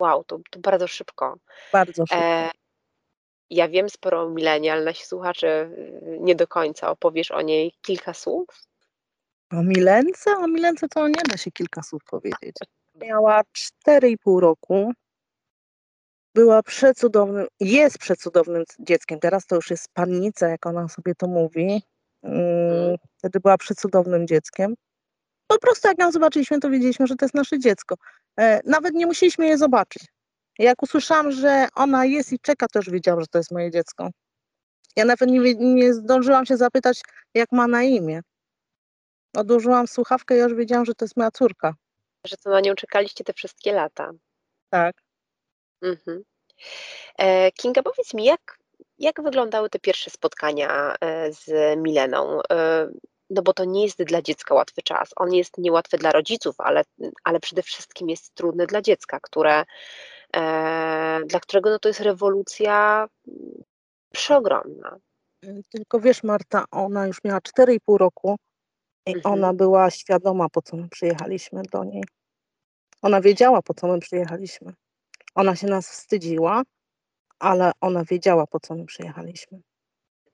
Wow, 0.00 0.24
to, 0.24 0.38
to 0.50 0.60
bardzo 0.60 0.86
szybko. 0.86 1.36
Bardzo 1.72 2.06
szybko. 2.06 2.24
E, 2.24 2.50
ja 3.50 3.68
wiem 3.68 3.90
sporo 3.90 4.22
o 4.22 4.28
Milenie, 4.28 4.72
ale 4.72 4.84
nasi 4.84 5.06
słuchacze 5.06 5.70
y, 5.78 6.18
nie 6.20 6.34
do 6.34 6.46
końca. 6.46 6.90
Opowiesz 6.90 7.30
o 7.30 7.42
niej 7.42 7.72
kilka 7.82 8.14
słów? 8.14 8.46
O 9.52 9.62
Milence? 9.62 10.30
O 10.30 10.48
Milence 10.48 10.88
to 10.88 11.08
nie 11.08 11.22
da 11.30 11.36
się 11.36 11.50
kilka 11.50 11.82
słów 11.82 12.04
powiedzieć. 12.04 12.56
Miała 13.02 13.42
4,5 13.86 14.40
roku. 14.40 14.92
Była 16.34 16.62
przecudownym, 16.62 17.46
jest 17.60 17.98
przecudownym 17.98 18.64
dzieckiem. 18.78 19.20
Teraz 19.20 19.46
to 19.46 19.56
już 19.56 19.70
jest 19.70 19.88
pannica, 19.94 20.48
jak 20.48 20.66
ona 20.66 20.88
sobie 20.88 21.14
to 21.14 21.26
mówi. 21.26 21.82
Mm, 22.22 22.96
Wtedy 23.18 23.40
była 23.40 23.58
przecudownym 23.58 24.26
dzieckiem. 24.26 24.74
Po 25.46 25.58
prostu 25.58 25.88
jak 25.88 25.98
ją 25.98 26.12
zobaczyliśmy, 26.12 26.60
to 26.60 26.70
wiedzieliśmy, 26.70 27.06
że 27.06 27.16
to 27.16 27.24
jest 27.24 27.34
nasze 27.34 27.58
dziecko. 27.58 27.94
E, 28.38 28.60
Nawet 28.64 28.94
nie 28.94 29.06
musieliśmy 29.06 29.46
je 29.46 29.58
zobaczyć. 29.58 30.04
Jak 30.58 30.82
usłyszałam, 30.82 31.32
że 31.32 31.68
ona 31.74 32.04
jest 32.04 32.32
i 32.32 32.38
czeka, 32.38 32.66
to 32.72 32.78
już 32.78 32.90
wiedziałam, 32.90 33.20
że 33.20 33.26
to 33.26 33.38
jest 33.38 33.50
moje 33.50 33.70
dziecko. 33.70 34.10
Ja 34.96 35.04
nawet 35.04 35.30
nie, 35.30 35.54
nie 35.54 35.94
zdążyłam 35.94 36.46
się 36.46 36.56
zapytać, 36.56 37.00
jak 37.34 37.52
ma 37.52 37.66
na 37.66 37.82
imię. 37.82 38.20
Odłożyłam 39.36 39.88
słuchawkę 39.88 40.36
i 40.36 40.40
już 40.40 40.54
wiedziałam, 40.54 40.84
że 40.84 40.94
to 40.94 41.04
jest 41.04 41.16
moja 41.16 41.30
córka. 41.30 41.74
Że 42.24 42.36
to 42.36 42.50
na 42.50 42.60
nią 42.60 42.74
czekaliście 42.74 43.24
te 43.24 43.32
wszystkie 43.32 43.72
lata. 43.72 44.10
Tak. 44.70 44.96
Mhm. 45.82 46.22
E, 47.18 47.52
Kinga, 47.52 47.82
powiedz 47.82 48.14
mi, 48.14 48.24
jak, 48.24 48.58
jak 48.98 49.22
wyglądały 49.22 49.70
te 49.70 49.78
pierwsze 49.78 50.10
spotkania 50.10 50.94
e, 51.00 51.32
z 51.32 51.76
Mileną? 51.78 52.40
E, 52.52 52.88
No 53.30 53.42
bo 53.42 53.52
to 53.52 53.64
nie 53.64 53.82
jest 53.82 54.02
dla 54.02 54.22
dziecka 54.22 54.54
łatwy 54.54 54.82
czas. 54.82 55.10
On 55.16 55.32
jest 55.32 55.58
niełatwy 55.58 55.98
dla 55.98 56.12
rodziców, 56.12 56.54
ale, 56.58 56.82
ale 57.24 57.40
przede 57.40 57.62
wszystkim 57.62 58.08
jest 58.08 58.34
trudny 58.34 58.66
dla 58.66 58.82
dziecka, 58.82 59.20
które, 59.20 59.64
dla 61.26 61.40
którego 61.42 61.70
no 61.70 61.78
to 61.78 61.88
jest 61.88 62.00
rewolucja 62.00 63.08
mm, 63.28 63.62
przeogromna. 64.12 64.96
Y, 65.44 65.62
Tylko 65.70 66.00
wiesz, 66.00 66.22
Marta, 66.22 66.64
ona 66.70 67.06
już 67.06 67.24
miała 67.24 67.38
4,5 67.40 67.96
roku 67.98 68.36
i 69.06 69.14
Mhm. 69.14 69.34
ona 69.34 69.54
była 69.54 69.90
świadoma, 69.90 70.48
po 70.48 70.62
co 70.62 70.76
my 70.76 70.88
przyjechaliśmy 70.88 71.62
do 71.72 71.84
niej. 71.84 72.04
Ona 73.02 73.20
wiedziała, 73.20 73.62
po 73.62 73.74
co 73.74 73.86
my 73.86 73.98
przyjechaliśmy. 73.98 74.72
Ona 75.34 75.56
się 75.56 75.66
nas 75.66 75.90
wstydziła, 75.90 76.62
ale 77.38 77.72
ona 77.80 78.04
wiedziała, 78.04 78.46
po 78.46 78.60
co 78.60 78.74
my 78.74 78.84
przyjechaliśmy. 78.86 79.60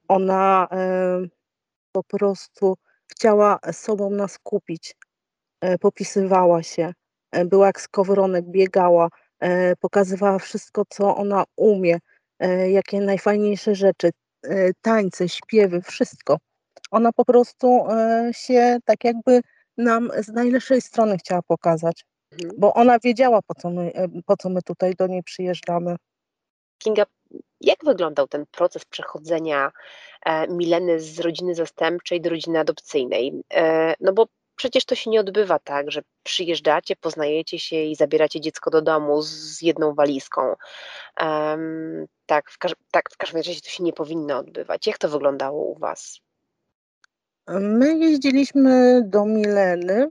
Ona 0.08 0.68
e, 0.72 1.20
po 1.92 2.04
prostu 2.04 2.76
chciała 3.12 3.58
sobą 3.72 4.10
nas 4.10 4.38
kupić. 4.38 4.96
E, 5.60 5.78
popisywała 5.78 6.62
się, 6.62 6.92
e, 7.32 7.44
była 7.44 7.66
jak 7.66 7.80
skowronek, 7.80 8.44
biegała, 8.44 9.06
e, 9.06 9.08
pokazywała 9.80 10.38
wszystko, 10.38 10.82
co 10.88 11.16
ona 11.16 11.44
umie, 11.56 11.98
e, 12.38 12.70
jakie 12.70 13.00
najfajniejsze 13.00 13.74
rzeczy, 13.74 14.10
e, 14.44 14.70
tańce, 14.82 15.28
śpiewy, 15.28 15.82
wszystko. 15.82 16.38
Ona 16.90 17.12
po 17.12 17.24
prostu 17.24 17.86
e, 17.90 18.30
się 18.32 18.78
tak 18.84 19.04
jakby 19.04 19.40
nam 19.78 20.10
z 20.18 20.28
najlepszej 20.28 20.80
strony 20.80 21.18
chciała 21.18 21.42
pokazać, 21.42 22.04
Mhm. 22.32 22.54
bo 22.58 22.74
ona 22.74 22.98
wiedziała, 22.98 23.40
po 23.46 23.54
co 23.54 23.70
my, 23.70 23.92
e, 23.94 24.08
po 24.26 24.36
co 24.36 24.48
my 24.48 24.62
tutaj 24.62 24.94
do 24.94 25.06
niej 25.06 25.22
przyjeżdżamy. 25.22 25.96
Kinga, 26.78 27.04
jak 27.60 27.84
wyglądał 27.84 28.28
ten 28.28 28.44
proces 28.50 28.84
przechodzenia 28.84 29.72
e, 30.26 30.48
Mileny 30.48 31.00
z 31.00 31.20
rodziny 31.20 31.54
zastępczej 31.54 32.20
do 32.20 32.30
rodziny 32.30 32.58
adopcyjnej? 32.58 33.42
E, 33.54 33.94
No 34.00 34.12
bo 34.12 34.26
przecież 34.56 34.84
to 34.84 34.94
się 34.94 35.10
nie 35.10 35.20
odbywa 35.20 35.58
tak, 35.58 35.90
że 35.90 36.02
przyjeżdżacie, 36.22 36.96
poznajecie 36.96 37.58
się 37.58 37.76
i 37.76 37.96
zabieracie 37.96 38.40
dziecko 38.40 38.70
do 38.70 38.82
domu 38.82 39.22
z 39.22 39.62
jedną 39.62 39.94
walizką. 39.94 40.54
Em, 41.16 42.06
Tak, 42.26 42.50
w, 42.50 42.58
tak, 42.90 43.10
w 43.10 43.16
każdym 43.16 43.36
razie 43.36 43.60
to 43.60 43.68
się 43.68 43.84
nie 43.84 43.92
powinno 43.92 44.38
odbywać. 44.38 44.86
Jak 44.86 44.98
to 44.98 45.08
wyglądało 45.08 45.64
u 45.64 45.78
Was? 45.78 46.20
My 47.48 47.98
jeździliśmy 47.98 49.02
do 49.04 49.24
Mileny 49.24 50.08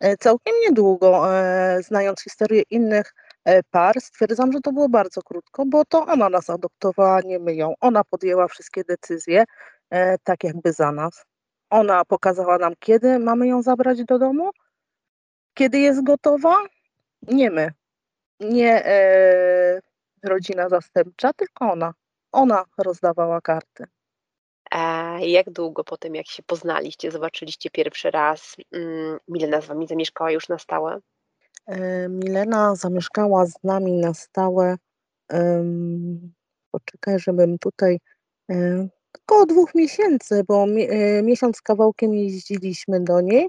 e, 0.00 0.16
całkiem 0.16 0.54
niedługo, 0.62 1.36
e, 1.36 1.82
znając 1.82 2.22
historię 2.22 2.62
innych 2.70 3.14
e, 3.44 3.62
par, 3.62 4.00
stwierdzam, 4.00 4.52
że 4.52 4.60
to 4.60 4.72
było 4.72 4.88
bardzo 4.88 5.22
krótko, 5.22 5.64
bo 5.66 5.84
to 5.84 6.06
ona 6.06 6.28
nas 6.28 6.50
adoptowała, 6.50 7.20
nie 7.20 7.38
my 7.38 7.54
ją. 7.54 7.74
Ona 7.80 8.04
podjęła 8.04 8.48
wszystkie 8.48 8.84
decyzje, 8.84 9.44
tak 10.24 10.44
jakby 10.44 10.72
za 10.72 10.92
nas. 10.92 11.24
Ona 11.72 12.04
pokazała 12.04 12.58
nam, 12.58 12.72
kiedy 12.78 13.18
mamy 13.18 13.48
ją 13.48 13.62
zabrać 13.62 14.04
do 14.04 14.18
domu, 14.18 14.50
kiedy 15.54 15.78
jest 15.78 16.04
gotowa. 16.04 16.56
Nie 17.22 17.50
my, 17.50 17.72
nie 18.40 18.86
e, 18.86 19.80
rodzina 20.22 20.68
zastępcza, 20.68 21.32
tylko 21.32 21.72
ona. 21.72 21.94
Ona 22.32 22.64
rozdawała 22.78 23.40
karty. 23.40 23.84
E, 24.72 25.26
Jak 25.26 25.50
długo 25.50 25.84
po 25.84 25.96
tym, 25.96 26.14
jak 26.14 26.26
się 26.26 26.42
poznaliście, 26.42 27.10
zobaczyliście 27.10 27.70
pierwszy 27.70 28.10
raz, 28.10 28.56
mm, 28.72 29.18
Milena 29.28 29.60
z 29.60 29.66
Wami 29.66 29.86
zamieszkała 29.86 30.30
już 30.30 30.48
na 30.48 30.58
stałe? 30.58 30.98
E, 31.66 32.08
Milena 32.08 32.74
zamieszkała 32.74 33.46
z 33.46 33.54
nami 33.64 33.92
na 33.92 34.14
stałe. 34.14 34.76
Poczekaj, 36.70 37.18
żebym 37.18 37.58
tutaj. 37.58 37.98
Około 39.20 39.46
dwóch 39.46 39.74
miesięcy, 39.74 40.44
bo 40.48 40.66
mi- 40.66 40.90
e, 40.90 41.22
miesiąc 41.22 41.56
z 41.56 41.60
kawałkiem 41.62 42.14
jeździliśmy 42.14 43.00
do 43.00 43.20
niej. 43.20 43.48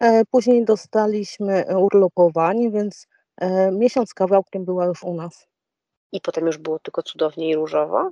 e, 0.00 0.24
Później 0.24 0.64
dostaliśmy 0.64 1.66
e, 1.66 1.78
urlopowanie, 1.78 2.70
więc 2.70 3.06
e, 3.40 3.70
miesiąc 3.72 4.10
z 4.10 4.14
kawałkiem 4.14 4.64
była 4.64 4.86
już 4.86 5.02
u 5.02 5.14
nas. 5.14 5.46
I 6.12 6.20
potem 6.20 6.46
już 6.46 6.58
było 6.58 6.78
tylko 6.78 7.02
cudownie 7.02 7.50
i 7.50 7.54
różowo? 7.56 8.10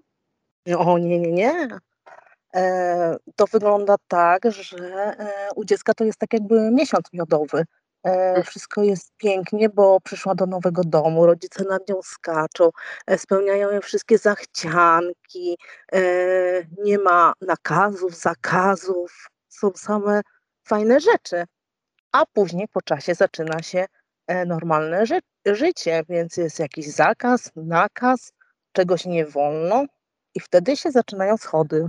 O 0.79 0.99
nie, 0.99 1.19
nie, 1.21 1.33
nie. 1.33 1.69
E, 2.55 3.17
To 3.37 3.47
wygląda 3.47 3.97
tak, 4.09 4.43
że 4.53 5.17
u 5.57 5.65
dziecka 5.65 5.95
to 5.95 6.05
jest 6.05 6.19
tak 6.19 6.33
jakby 6.33 6.71
miesiąc 6.71 7.05
miodowy. 7.13 7.65
E, 8.05 8.43
Wszystko 8.43 8.83
jest 8.83 9.13
pięknie, 9.17 9.69
bo 9.69 10.01
przyszła 10.01 10.35
do 10.35 10.47
nowego 10.47 10.83
domu, 10.85 11.27
rodzice 11.27 11.65
nad 11.65 11.89
nią 11.89 12.03
skaczą, 12.03 12.71
e, 13.07 13.19
spełniają 13.19 13.71
jej 13.71 13.81
wszystkie 13.81 14.19
zachcianki, 14.19 15.59
e, 15.93 16.01
nie 16.85 16.99
ma 16.99 17.33
nakazów, 17.41 18.15
zakazów, 18.17 19.29
są 19.49 19.71
same 19.75 20.21
fajne 20.69 21.01
rzeczy. 21.01 21.45
A 22.13 22.27
później 22.33 22.69
po 22.69 22.83
czasie 22.83 23.15
zaczyna 23.15 23.63
się 23.63 23.87
e, 24.27 24.45
normalne 24.47 25.07
ży 25.07 25.21
życie, 25.47 26.03
więc 26.09 26.37
jest 26.37 26.59
jakiś 26.59 26.87
zakaz, 26.89 27.51
nakaz, 27.57 28.33
czegoś 28.73 29.05
nie 29.07 29.27
wolno 29.27 29.85
i 30.35 30.41
wtedy 30.41 30.77
się 30.77 30.91
zaczynają 30.91 31.37
schody. 31.37 31.89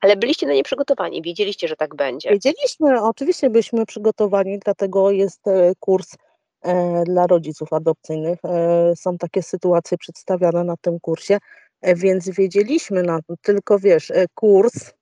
Ale 0.00 0.16
byliście 0.16 0.46
na 0.46 0.52
nie 0.52 0.62
przygotowani, 0.62 1.22
wiedzieliście, 1.22 1.68
że 1.68 1.76
tak 1.76 1.94
będzie. 1.94 2.30
Wiedzieliśmy, 2.30 3.02
oczywiście 3.02 3.50
byliśmy 3.50 3.86
przygotowani, 3.86 4.58
dlatego 4.58 5.10
jest 5.10 5.48
e, 5.48 5.72
kurs 5.80 6.08
e, 6.62 7.04
dla 7.04 7.26
rodziców 7.26 7.72
adopcyjnych. 7.72 8.38
E, 8.44 8.96
są 8.96 9.18
takie 9.18 9.42
sytuacje 9.42 9.98
przedstawiane 9.98 10.64
na 10.64 10.76
tym 10.76 11.00
kursie, 11.00 11.38
więc 11.82 12.28
wiedzieliśmy 12.28 13.02
na 13.02 13.18
tylko 13.42 13.78
wiesz, 13.78 14.12
kurs 14.34 14.92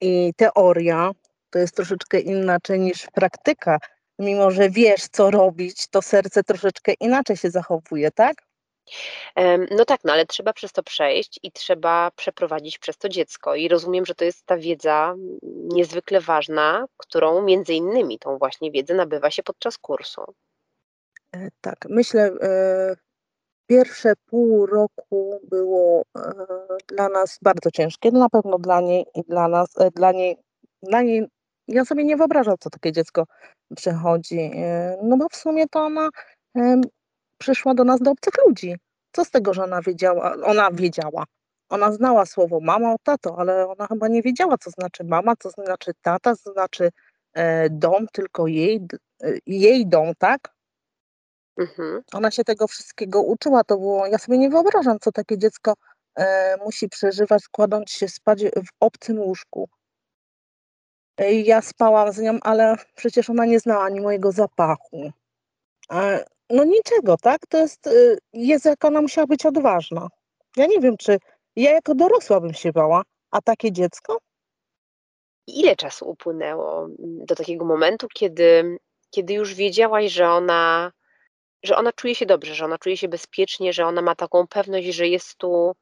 i 0.00 0.32
teoria 0.36 1.10
to 1.50 1.58
jest 1.58 1.76
troszeczkę 1.76 2.20
inaczej 2.20 2.80
niż 2.80 3.06
praktyka. 3.12 3.78
Mimo, 4.18 4.50
że 4.50 4.70
wiesz, 4.70 5.08
co 5.12 5.30
robić, 5.30 5.88
to 5.88 6.02
serce 6.02 6.42
troszeczkę 6.42 6.92
inaczej 7.00 7.36
się 7.36 7.50
zachowuje, 7.50 8.10
tak? 8.10 8.47
No 9.70 9.84
tak, 9.84 10.00
no 10.04 10.12
ale 10.12 10.26
trzeba 10.26 10.52
przez 10.52 10.72
to 10.72 10.82
przejść 10.82 11.40
i 11.42 11.52
trzeba 11.52 12.10
przeprowadzić 12.16 12.78
przez 12.78 12.98
to 12.98 13.08
dziecko. 13.08 13.54
I 13.54 13.68
rozumiem, 13.68 14.06
że 14.06 14.14
to 14.14 14.24
jest 14.24 14.46
ta 14.46 14.56
wiedza 14.56 15.14
niezwykle 15.42 16.20
ważna, 16.20 16.86
którą 16.96 17.42
między 17.42 17.74
innymi 17.74 18.18
tą 18.18 18.38
właśnie 18.38 18.70
wiedzę 18.70 18.94
nabywa 18.94 19.30
się 19.30 19.42
podczas 19.42 19.78
kursu. 19.78 20.22
E, 21.34 21.48
Tak, 21.60 21.76
myślę, 21.88 22.30
e, 22.42 22.96
pierwsze 23.66 24.12
pół 24.26 24.66
roku 24.66 25.40
było 25.50 26.02
e, 26.18 26.32
dla 26.88 27.08
nas 27.08 27.38
bardzo 27.42 27.70
ciężkie, 27.70 28.10
na 28.10 28.28
pewno 28.28 28.58
dla 28.58 28.80
niej 28.80 29.06
i 29.14 29.22
dla 29.22 29.48
nas, 29.48 29.74
dla 29.94 30.12
niej, 30.12 30.36
dla 30.82 31.02
niej, 31.02 31.26
ja 31.68 31.84
sobie 31.84 32.04
nie 32.04 32.16
wyobrażam, 32.16 32.54
co 32.60 32.70
takie 32.70 32.92
dziecko 32.92 33.24
przechodzi, 33.76 34.50
no 35.02 35.16
bo 35.16 35.28
w 35.28 35.36
sumie 35.36 35.68
to 35.68 35.80
ona 35.80 36.08
przyszła 37.38 37.74
do 37.74 37.84
nas 37.84 38.00
do 38.00 38.10
obcych 38.10 38.34
ludzi. 38.46 38.76
Co 39.12 39.24
z 39.24 39.30
tego, 39.30 39.54
że 39.54 39.64
ona 39.64 39.82
wiedziała? 39.82 40.34
Ona 40.44 40.70
wiedziała. 40.72 41.24
Ona 41.68 41.92
znała 41.92 42.26
słowo 42.26 42.60
mama, 42.60 42.96
tato, 43.02 43.38
ale 43.38 43.68
ona 43.68 43.86
chyba 43.86 44.08
nie 44.08 44.22
wiedziała, 44.22 44.58
co 44.58 44.70
znaczy 44.70 45.04
mama, 45.04 45.36
co 45.36 45.50
znaczy 45.50 45.92
tata, 46.02 46.36
co 46.36 46.52
znaczy 46.52 46.90
e, 47.32 47.70
dom, 47.70 48.06
tylko 48.12 48.46
jej, 48.46 48.86
e, 49.22 49.32
jej 49.46 49.86
dom, 49.86 50.12
tak? 50.18 50.54
Mhm. 51.58 52.02
Ona 52.12 52.30
się 52.30 52.44
tego 52.44 52.66
wszystkiego 52.66 53.22
uczyła. 53.22 53.64
To 53.64 53.76
było, 53.76 54.06
ja 54.06 54.18
sobie 54.18 54.38
nie 54.38 54.50
wyobrażam, 54.50 54.98
co 55.00 55.12
takie 55.12 55.38
dziecko 55.38 55.74
e, 56.14 56.56
musi 56.64 56.88
przeżywać, 56.88 57.42
składając 57.42 57.90
się 57.90 58.08
spać 58.08 58.44
w 58.44 58.68
obcym 58.80 59.18
łóżku. 59.20 59.68
E, 61.16 61.32
ja 61.32 61.62
spałam 61.62 62.12
z 62.12 62.18
nią, 62.18 62.38
ale 62.42 62.76
przecież 62.94 63.30
ona 63.30 63.44
nie 63.44 63.60
znała 63.60 63.84
ani 63.84 64.00
mojego 64.00 64.32
zapachu. 64.32 65.12
No 66.50 66.64
niczego, 66.64 67.16
tak? 67.16 67.46
To 67.48 67.58
jest, 67.58 67.86
y, 67.86 68.18
jest 68.32 68.64
jak 68.64 68.84
ona 68.84 69.02
musiała 69.02 69.26
być 69.26 69.46
odważna. 69.46 70.08
Ja 70.56 70.66
nie 70.66 70.80
wiem, 70.80 70.96
czy 70.96 71.18
ja 71.56 71.72
jako 71.72 71.94
dorosła 71.94 72.40
bym 72.40 72.54
się 72.54 72.72
bała, 72.72 73.02
a 73.30 73.40
takie 73.42 73.72
dziecko? 73.72 74.18
Ile 75.46 75.76
czasu 75.76 76.10
upłynęło 76.10 76.84
mm, 76.84 76.96
do 77.26 77.34
takiego 77.34 77.64
momentu, 77.64 78.06
kiedy, 78.14 78.78
kiedy 79.10 79.34
już 79.34 79.54
wiedziałaś, 79.54 80.12
że 80.12 80.30
ona, 80.30 80.92
że 81.62 81.76
ona 81.76 81.92
czuje 81.92 82.14
się 82.14 82.26
dobrze, 82.26 82.54
że 82.54 82.64
ona 82.64 82.78
czuje 82.78 82.96
się 82.96 83.08
bezpiecznie, 83.08 83.72
że 83.72 83.86
ona 83.86 84.02
ma 84.02 84.14
taką 84.14 84.46
pewność, 84.46 84.88
że 84.88 85.08
jest 85.08 85.36
tu 85.36 85.72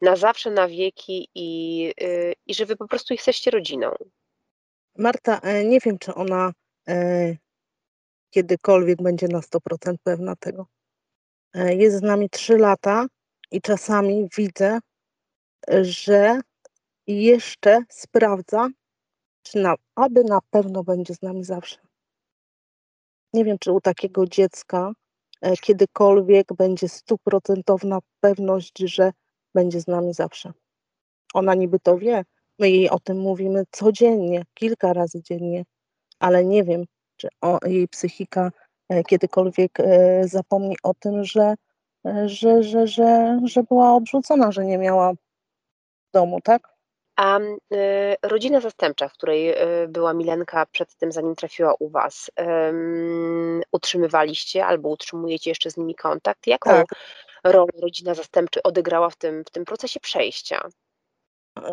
na 0.00 0.16
zawsze, 0.16 0.50
na 0.50 0.68
wieki 0.68 1.28
i, 1.34 1.80
yy, 2.00 2.34
i 2.46 2.54
że 2.54 2.66
wy 2.66 2.76
po 2.76 2.88
prostu 2.88 3.14
jesteście 3.14 3.50
rodziną? 3.50 3.94
Marta, 4.98 5.38
e, 5.38 5.64
nie 5.64 5.80
wiem, 5.80 5.98
czy 5.98 6.14
ona 6.14 6.52
e, 6.88 7.36
kiedykolwiek 8.30 9.02
będzie 9.02 9.28
na 9.28 9.40
100% 9.40 9.94
pewna 10.02 10.36
tego. 10.36 10.66
E, 11.54 11.74
jest 11.74 11.96
z 11.96 12.02
nami 12.02 12.30
3 12.30 12.58
lata 12.58 13.06
i 13.50 13.60
czasami 13.60 14.28
widzę, 14.36 14.78
że 15.82 16.40
jeszcze 17.06 17.82
sprawdza, 17.88 18.68
czy 19.42 19.58
na, 19.58 19.74
aby 19.94 20.24
na 20.24 20.38
pewno 20.50 20.84
będzie 20.84 21.14
z 21.14 21.22
nami 21.22 21.44
zawsze. 21.44 21.76
Nie 23.32 23.44
wiem, 23.44 23.58
czy 23.60 23.72
u 23.72 23.80
takiego 23.80 24.26
dziecka 24.26 24.92
e, 25.40 25.56
kiedykolwiek 25.56 26.46
będzie 26.58 26.88
stuprocentowna 26.88 27.98
pewność, 28.20 28.78
że 28.78 29.12
będzie 29.54 29.80
z 29.80 29.86
nami 29.86 30.14
zawsze. 30.14 30.52
Ona 31.34 31.54
niby 31.54 31.80
to 31.80 31.98
wie, 31.98 32.24
my 32.58 32.70
jej 32.70 32.90
o 32.90 32.98
tym 32.98 33.18
mówimy 33.18 33.64
codziennie, 33.70 34.44
kilka 34.54 34.92
razy 34.92 35.22
dziennie, 35.22 35.64
ale 36.18 36.44
nie 36.44 36.64
wiem, 36.64 36.84
czy 37.20 37.28
o, 37.40 37.58
jej 37.66 37.88
psychika 37.88 38.50
e, 38.88 39.04
kiedykolwiek 39.04 39.80
e, 39.80 40.28
zapomni 40.28 40.76
o 40.82 40.94
tym, 40.94 41.24
że, 41.24 41.54
że, 42.26 42.62
że, 42.62 42.86
że, 42.86 43.40
że 43.44 43.62
była 43.62 43.94
odrzucona, 43.94 44.52
że 44.52 44.64
nie 44.64 44.78
miała 44.78 45.12
domu, 46.12 46.40
tak? 46.40 46.62
A 47.16 47.38
y, 47.38 47.46
rodzina 48.22 48.60
zastępcza, 48.60 49.08
w 49.08 49.12
której 49.12 49.50
y, 49.50 49.88
była 49.88 50.14
Milenka 50.14 50.66
przed 50.66 50.94
tym, 50.94 51.12
zanim 51.12 51.34
trafiła 51.34 51.74
u 51.78 51.88
Was, 51.88 52.30
utrzymywaliście 53.72 54.66
albo 54.66 54.88
utrzymujecie 54.88 55.50
jeszcze 55.50 55.70
z 55.70 55.76
nimi 55.76 55.94
kontakt? 55.94 56.46
Jaką 56.46 56.70
tak. 56.70 56.86
rolę 57.44 57.72
rodzina 57.82 58.14
zastępcza 58.14 58.60
odegrała 58.64 59.10
w 59.10 59.16
tym, 59.16 59.44
w 59.44 59.50
tym 59.50 59.64
procesie 59.64 60.00
przejścia? 60.00 60.68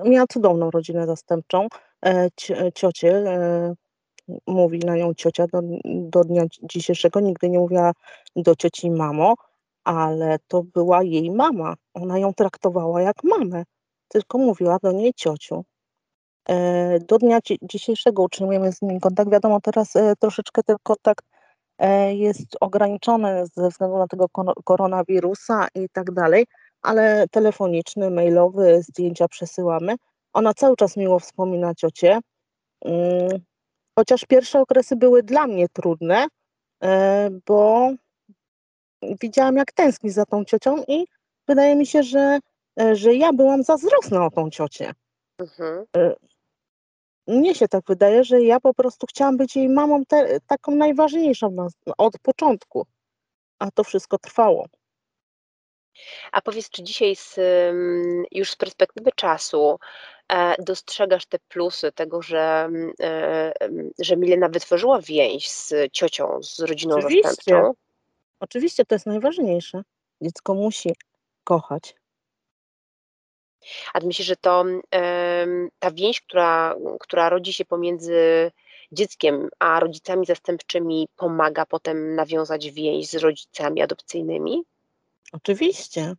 Miała 0.06 0.28
cudowną 0.28 0.72
rodzinę 0.72 1.06
zastępczą. 1.06 1.68
E, 2.06 2.30
ciocie, 2.76 3.10
e, 3.10 3.74
mówi 4.48 4.80
na 4.80 4.96
nią 4.96 5.14
ciocia 5.14 5.48
do, 5.48 5.62
do 5.86 6.24
dnia 6.24 6.44
dzisiejszego, 6.64 7.20
nigdy 7.20 7.50
nie 7.50 7.60
mówiła 7.60 7.92
do 8.36 8.56
cioci 8.56 8.92
mamo, 8.92 9.36
ale 9.84 10.38
to 10.48 10.64
była 10.64 11.04
jej 11.04 11.32
mama. 11.32 11.74
Ona 11.94 12.20
ją 12.20 12.34
traktowała 12.34 13.02
jak 13.02 13.24
mamę 13.24 13.64
tylko 14.08 14.38
mówiła 14.38 14.78
do 14.84 14.92
niej 14.92 15.14
ciociu. 15.14 15.66
E, 16.50 17.00
do 17.00 17.18
dnia 17.18 17.40
dzisiejszego 17.62 18.24
utrzymujemy 18.24 18.72
z 18.74 18.82
nimi 18.82 19.00
kontakt. 19.00 19.32
Wiadomo, 19.32 19.62
teraz 19.62 19.96
e, 19.96 20.16
troszeczkę 20.20 20.64
ten 20.64 20.76
kontakt 20.84 21.26
e, 21.78 22.16
jest 22.16 22.58
ograniczony 22.60 23.46
ze 23.56 23.70
względu 23.70 23.98
na 23.98 24.08
tego 24.08 24.26
koronawirusa 24.64 25.68
i 25.76 25.90
tak 25.90 26.12
dalej, 26.12 26.46
ale 26.82 27.26
telefoniczny, 27.32 28.12
mailowy, 28.12 28.84
zdjęcia 28.84 29.28
przesyłamy. 29.28 29.96
Ona 30.34 30.54
cały 30.54 30.76
czas 30.76 30.98
miło 30.98 31.20
wspomina 31.20 31.76
ciocię, 31.76 32.20
mm, 32.86 33.30
chociaż 34.00 34.26
pierwsze 34.26 34.60
okresy 34.60 34.96
były 34.96 35.24
dla 35.24 35.48
mnie 35.48 35.70
trudne, 35.70 36.28
bo 37.48 37.92
widziałam 39.22 39.56
jak 39.56 39.72
tęskni 39.72 40.10
za 40.10 40.26
tą 40.26 40.46
ciocią 40.46 40.84
i 40.88 41.08
wydaje 41.48 41.76
mi 41.76 41.86
się, 41.86 42.04
że 42.04 42.40
E, 42.80 42.96
że 42.96 43.16
ja 43.16 43.34
byłam 43.34 43.64
zazdrosna 43.64 44.26
o 44.26 44.32
tą 44.32 44.50
ciocię. 44.50 44.94
Mhm. 45.40 45.86
E, 45.98 46.16
mnie 47.28 47.56
się 47.56 47.68
tak 47.68 47.84
wydaje, 47.88 48.24
że 48.24 48.42
ja 48.42 48.60
po 48.60 48.74
prostu 48.74 49.08
chciałam 49.08 49.38
być 49.38 49.56
jej 49.56 49.70
mamą 49.70 50.06
te, 50.06 50.40
taką 50.48 50.76
najważniejszą 50.76 51.56
od 51.98 52.20
początku, 52.20 52.86
a 53.60 53.72
to 53.72 53.84
wszystko 53.84 54.18
trwało. 54.18 54.66
A 56.32 56.42
powiedz, 56.42 56.70
czy 56.70 56.84
dzisiaj 56.84 57.16
z, 57.16 57.40
już 58.32 58.52
z 58.52 58.56
perspektywy 58.56 59.12
czasu 59.16 59.80
e, 60.30 60.56
dostrzegasz 60.64 61.26
te 61.26 61.40
plusy 61.40 61.92
tego, 61.92 62.22
że, 62.22 62.70
że 64.00 64.18
Milena 64.18 64.50
wytworzyła 64.50 65.02
więź 65.02 65.52
z 65.52 65.92
ciocią, 65.92 66.40
z 66.44 66.60
rodziną 66.60 66.96
Oczywiście. 66.96 67.30
zastępczą? 67.30 67.74
Oczywiście, 68.40 68.86
to 68.86 68.96
jest 68.96 69.06
najważniejsze. 69.06 69.82
Dziecko 70.22 70.54
musi 70.54 70.96
kochać, 71.44 71.96
a 73.94 74.00
myślisz, 74.00 74.28
że 74.28 74.36
to 74.36 74.66
ta 75.80 75.92
więź, 75.92 76.22
która, 76.22 76.76
która 77.00 77.30
rodzi 77.30 77.54
się 77.54 77.66
pomiędzy 77.66 78.52
dzieckiem 78.92 79.50
a 79.60 79.80
rodzicami 79.80 80.26
zastępczymi, 80.26 81.08
pomaga 81.16 81.66
potem 81.66 82.16
nawiązać 82.16 82.72
więź 82.72 83.10
z 83.10 83.16
rodzicami 83.16 83.82
adopcyjnymi? 83.82 84.64
Oczywiście. 85.34 86.14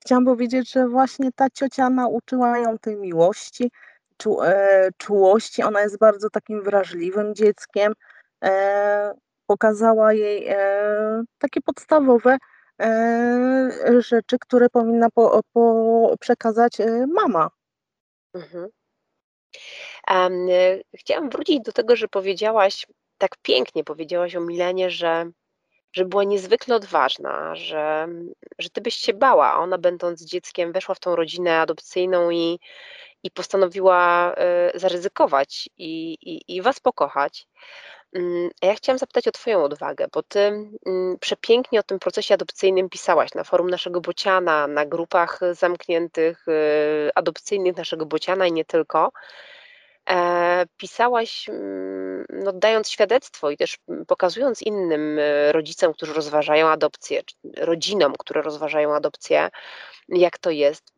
Chciałam 0.00 0.24
powiedzieć, 0.24 0.72
że 0.72 0.88
właśnie 0.88 1.32
ta 1.32 1.50
ciocia 1.50 1.90
nauczyła 1.90 2.58
ją 2.58 2.78
tej 2.78 2.96
miłości, 2.96 3.70
czu, 4.16 4.42
e, 4.42 4.88
czułości. 4.96 5.62
Ona 5.62 5.80
jest 5.82 5.98
bardzo 5.98 6.30
takim 6.30 6.62
wrażliwym 6.62 7.34
dzieckiem. 7.34 7.92
E, 8.44 9.14
pokazała 9.46 10.12
jej 10.12 10.46
e, 10.48 11.22
takie 11.38 11.60
podstawowe 11.60 12.38
E, 12.80 14.02
rzeczy, 14.02 14.38
które 14.38 14.68
powinna 14.68 15.10
po, 15.10 15.40
po 15.52 16.16
przekazać 16.20 16.80
e, 16.80 17.06
mama. 17.06 17.50
Mhm. 18.34 18.68
Um, 20.10 20.48
chciałam 20.96 21.30
wrócić 21.30 21.60
do 21.60 21.72
tego, 21.72 21.96
że 21.96 22.08
powiedziałaś, 22.08 22.86
tak 23.18 23.30
pięknie 23.42 23.84
powiedziałaś 23.84 24.36
o 24.36 24.40
Milenie, 24.40 24.90
że, 24.90 25.30
że 25.94 26.04
była 26.04 26.24
niezwykle 26.24 26.76
odważna, 26.76 27.54
że, 27.54 28.08
że 28.58 28.70
ty 28.70 28.80
byś 28.80 28.94
się 28.94 29.14
bała, 29.14 29.52
a 29.52 29.58
ona 29.58 29.78
będąc 29.78 30.24
dzieckiem 30.24 30.72
weszła 30.72 30.94
w 30.94 31.00
tą 31.00 31.16
rodzinę 31.16 31.60
adopcyjną 31.60 32.30
i, 32.30 32.60
i 33.22 33.30
postanowiła 33.30 34.34
y, 34.74 34.78
zaryzykować 34.78 35.68
i, 35.78 36.12
i, 36.12 36.56
i 36.56 36.62
was 36.62 36.80
pokochać. 36.80 37.46
Mm, 38.14 38.50
ja 38.62 38.74
chciałam 38.74 38.98
zapytać 38.98 39.28
o 39.28 39.32
Twoją 39.32 39.64
odwagę, 39.64 40.06
bo 40.12 40.22
Ty 40.22 40.40
mm, 40.86 41.18
przepięknie 41.20 41.80
o 41.80 41.82
tym 41.82 41.98
procesie 41.98 42.34
adopcyjnym 42.34 42.88
pisałaś 42.88 43.34
na 43.34 43.44
forum 43.44 43.70
naszego 43.70 44.00
Bociana, 44.00 44.66
na 44.66 44.86
grupach 44.86 45.40
zamkniętych 45.52 46.48
y, 46.48 47.10
adopcyjnych 47.14 47.76
naszego 47.76 48.06
Bociana 48.06 48.46
i 48.46 48.52
nie 48.52 48.64
tylko. 48.64 49.12
E, 50.10 50.66
pisałaś, 50.76 51.48
mm, 51.48 52.24
no, 52.30 52.52
dając 52.52 52.88
świadectwo 52.90 53.50
i 53.50 53.56
też 53.56 53.78
pokazując 54.06 54.62
innym 54.62 55.18
y, 55.18 55.52
rodzicom, 55.52 55.92
którzy 55.92 56.12
rozważają 56.12 56.68
adopcję, 56.68 57.22
rodzinom, 57.56 58.12
które 58.18 58.42
rozważają 58.42 58.94
adopcję, 58.94 59.50
jak 60.08 60.38
to 60.38 60.50
jest. 60.50 60.92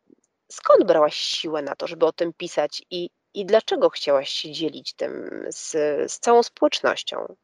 Skąd 0.53 0.85
brałaś 0.85 1.17
siłę 1.17 1.63
na 1.63 1.75
to, 1.77 1.87
żeby 1.87 2.07
o 2.07 2.13
tym 2.13 2.33
pisać 2.33 2.83
i 2.91 3.11
i 3.37 3.47
dlaczego 3.47 3.91
chciałaś 3.91 4.29
się 4.29 4.53
dzielić 4.53 4.93
tym 4.93 5.31
z, 5.49 5.71
z 6.13 6.19
całą 6.19 6.43
społecznością? 6.43 7.35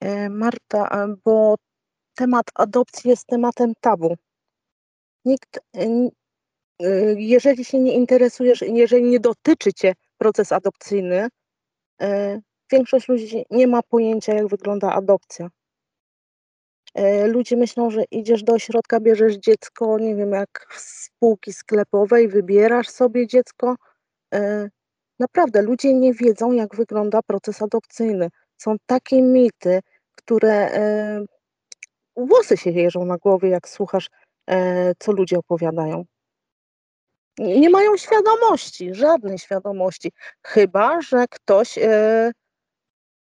E, 0.00 0.28
Marta, 0.28 1.06
bo 1.24 1.54
temat 2.14 2.46
adopcji 2.54 3.10
jest 3.10 3.26
tematem 3.26 3.72
tabu. 3.80 4.16
Nikt, 5.24 5.58
e, 5.76 5.80
e, 6.80 6.90
jeżeli 7.18 7.64
się 7.64 7.78
nie 7.78 7.92
interesujesz, 7.92 8.60
jeżeli 8.62 9.04
nie 9.04 9.20
dotyczy 9.20 9.72
cię 9.72 9.94
proces 10.18 10.52
adopcyjny, 10.52 11.28
większość 12.72 13.08
ludzi 13.08 13.44
nie 13.50 13.66
ma 13.66 13.82
pojęcia, 13.82 14.34
jak 14.34 14.48
wygląda 14.48 14.92
adopcja. 14.92 15.48
Ludzie 17.26 17.56
myślą, 17.56 17.90
że 17.90 18.04
idziesz 18.10 18.42
do 18.42 18.52
ośrodka, 18.52 19.00
bierzesz 19.00 19.36
dziecko, 19.36 19.98
nie 19.98 20.16
wiem, 20.16 20.32
jak 20.32 20.66
z 20.76 21.04
spółki 21.04 21.52
sklepowej, 21.52 22.28
wybierasz 22.28 22.88
sobie 22.88 23.26
dziecko, 23.26 23.76
E, 24.34 24.68
naprawdę 25.18 25.62
ludzie 25.62 25.94
nie 25.94 26.14
wiedzą, 26.14 26.52
jak 26.52 26.76
wygląda 26.76 27.22
proces 27.22 27.62
adopcyjny. 27.62 28.28
Są 28.58 28.76
takie 28.86 29.22
mity, 29.22 29.80
które 30.14 30.52
e, 30.52 31.24
włosy 32.16 32.56
się 32.56 32.70
jeżą 32.70 33.04
na 33.04 33.16
głowie, 33.16 33.48
jak 33.48 33.68
słuchasz, 33.68 34.08
e, 34.50 34.92
co 34.98 35.12
ludzie 35.12 35.38
opowiadają. 35.38 36.04
Nie 37.38 37.70
mają 37.70 37.96
świadomości, 37.96 38.94
żadnej 38.94 39.38
świadomości, 39.38 40.12
chyba 40.42 41.00
że 41.00 41.24
ktoś 41.30 41.78
e, 41.78 42.32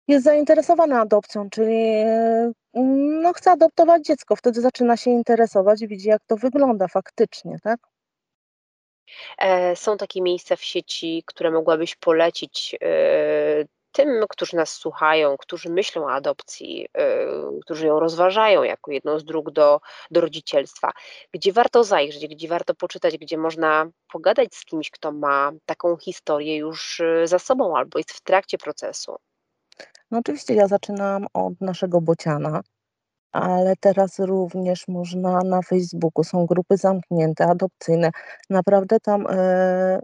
jest 0.08 0.24
zainteresowany 0.24 1.00
adopcją, 1.00 1.50
czyli 1.50 1.76
e, 1.76 2.52
no, 3.22 3.34
chce 3.34 3.52
adoptować 3.52 4.06
dziecko, 4.06 4.36
wtedy 4.36 4.62
zaczyna 4.62 4.98
się 4.98 5.12
interesować 5.12 5.86
widzi, 5.88 6.08
jak 6.10 6.22
to 6.28 6.38
wygląda 6.38 6.88
faktycznie, 6.88 7.58
tak? 7.64 7.80
E, 9.38 9.76
Są 9.76 9.98
takie 9.98 10.22
miejsca 10.22 10.56
w 10.56 10.64
sieci, 10.64 11.24
które 11.26 11.52
mogłabyś 11.52 11.96
polecić 11.96 12.76
tym, 14.00 14.26
którzy 14.30 14.56
nas 14.56 14.70
słuchają, 14.70 15.38
którzy 15.38 15.70
myślą 15.70 16.04
o 16.04 16.12
adopcji, 16.12 16.88
e, 16.98 17.26
którzy 17.62 17.88
ją 17.88 18.00
rozważają 18.00 18.64
jako 18.64 18.92
jedną 18.92 19.20
z 19.20 19.26
dróg 19.26 19.52
do, 19.52 19.80
do 20.12 20.22
rodzicielstwa, 20.22 20.92
gdzie 21.34 21.54
warto 21.54 21.84
zajrzeć, 21.84 22.28
gdzie 22.28 22.48
warto 22.48 22.76
poczytać, 22.76 23.18
gdzie 23.18 23.38
można 23.38 23.90
pogadać 24.12 24.56
z 24.56 24.66
kimś, 24.66 24.92
kto 24.92 25.12
ma 25.12 25.52
taką 25.66 25.98
historię 25.98 26.58
już 26.58 27.00
e, 27.00 27.28
za 27.28 27.40
sobą 27.40 27.78
albo 27.78 27.98
jest 27.98 28.12
w 28.12 28.22
trakcie 28.22 28.58
procesu. 28.58 29.16
No 30.12 30.20
oczywiście 30.20 30.54
ja 30.54 30.68
zaczynałam 30.68 31.28
od 31.34 31.62
naszego 31.62 32.02
bociana, 32.02 32.62
ale 33.32 33.74
teraz 33.80 34.20
również 34.20 34.88
można 34.88 35.40
na 35.40 35.62
Facebooku, 35.62 36.24
są 36.24 36.46
grupy 36.46 36.78
zamknięte, 36.78 37.46
adopcyjne. 37.46 38.12
Naprawdę 38.50 39.00
tam 39.00 39.28
e, 39.30 40.00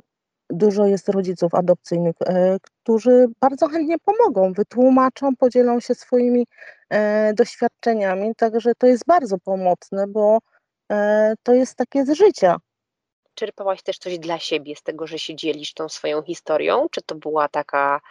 dużo 0.49 0.85
jest 0.85 1.09
rodziców 1.09 1.53
adopcyjnych, 1.53 2.15
e, 2.25 2.57
którzy 2.61 3.27
bardzo 3.41 3.67
chętnie 3.67 3.95
pomogą, 3.99 4.53
wytłumaczą, 4.53 5.35
podzielą 5.35 5.79
się 5.79 5.95
swoimi 5.95 6.47
e, 6.89 7.33
doświadczeniami, 7.33 8.35
także 8.35 8.75
to 8.77 8.87
jest 8.87 9.05
bardzo 9.05 9.37
pomocne, 9.37 10.07
bo 10.07 10.39
e, 10.91 11.33
to 11.43 11.53
jest 11.53 11.75
takie 11.75 12.05
z 12.05 12.17
życia. 12.17 12.57
Czerpałaś 13.33 13.83
też 13.83 13.97
coś 13.97 14.19
dla 14.19 14.39
siebie 14.39 14.75
z 14.75 14.83
tego, 14.83 15.07
że 15.07 15.19
się 15.19 15.35
dzielisz 15.35 15.73
tą 15.73 15.89
swoją 15.89 16.21
historią? 16.21 16.87
Czy 16.91 17.01
to 17.01 17.15
była 17.15 17.47
taka 17.47 18.01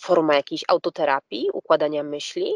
forma 0.00 0.34
jakiejś 0.34 0.64
autoterapii, 0.68 1.50
układania 1.52 2.02
myśli? 2.02 2.54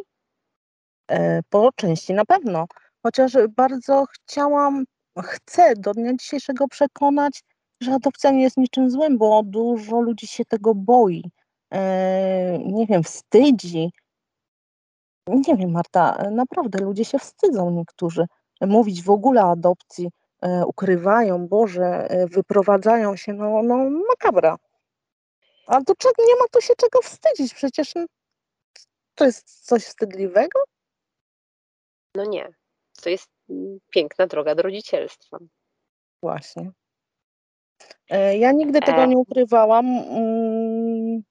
Po 1.50 1.70
części 1.76 2.14
na 2.14 2.24
pewno, 2.24 2.66
chociaż 3.02 3.32
bardzo 3.56 4.04
chciałam, 4.12 4.84
chcę 5.22 5.74
do 5.76 5.92
dnia 5.92 6.12
dzisiejszego 6.14 6.68
przekonać, 6.68 7.42
że 7.80 7.92
adopcja 7.92 8.30
nie 8.30 8.42
jest 8.42 8.56
niczym 8.56 8.90
złym, 8.90 9.18
bo 9.18 9.42
dużo 9.42 10.00
ludzi 10.00 10.26
się 10.26 10.44
tego 10.44 10.74
boi. 10.74 11.30
E, 11.70 12.58
nie 12.58 12.86
wiem, 12.86 13.02
wstydzi. 13.02 13.92
Nie 15.28 15.56
wiem, 15.56 15.70
Marta, 15.70 16.30
naprawdę 16.30 16.84
ludzie 16.84 17.04
się 17.04 17.18
wstydzą 17.18 17.70
niektórzy. 17.70 18.26
Mówić 18.60 19.02
w 19.02 19.10
ogóle 19.10 19.44
o 19.44 19.50
adopcji, 19.50 20.10
e, 20.42 20.66
ukrywają, 20.66 21.48
Boże, 21.48 22.10
e, 22.10 22.26
wyprowadzają 22.26 23.16
się, 23.16 23.32
no, 23.32 23.62
no 23.62 23.90
makabra. 24.08 24.56
A 25.66 25.80
do 25.80 25.94
czego 25.94 26.24
nie 26.26 26.34
ma 26.34 26.44
tu 26.52 26.60
się 26.60 26.74
czego 26.76 27.02
wstydzić? 27.02 27.54
Przecież 27.54 27.94
to 29.14 29.24
jest 29.24 29.66
coś 29.66 29.84
wstydliwego? 29.84 30.60
No 32.14 32.24
nie. 32.24 32.54
To 33.02 33.10
jest 33.10 33.30
piękna 33.90 34.26
droga 34.26 34.54
do 34.54 34.62
rodzicielstwa. 34.62 35.38
Właśnie. 36.22 36.70
E, 38.10 38.36
Ja 38.36 38.52
nigdy 38.52 38.80
tego 38.80 39.02
E, 39.02 39.08
nie 39.08 39.16
ukrywałam. 39.16 39.86
Mm, 39.86 41.22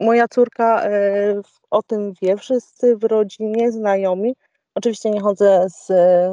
Moja 0.00 0.28
córka 0.28 0.84
e, 0.84 0.90
o 1.70 1.82
tym 1.82 2.12
wie, 2.22 2.36
wszyscy 2.36 2.96
w 2.96 3.04
rodzinie, 3.04 3.72
znajomi. 3.72 4.34
Oczywiście 4.74 5.10
nie 5.10 5.20
chodzę 5.20 5.66
z, 5.68 5.88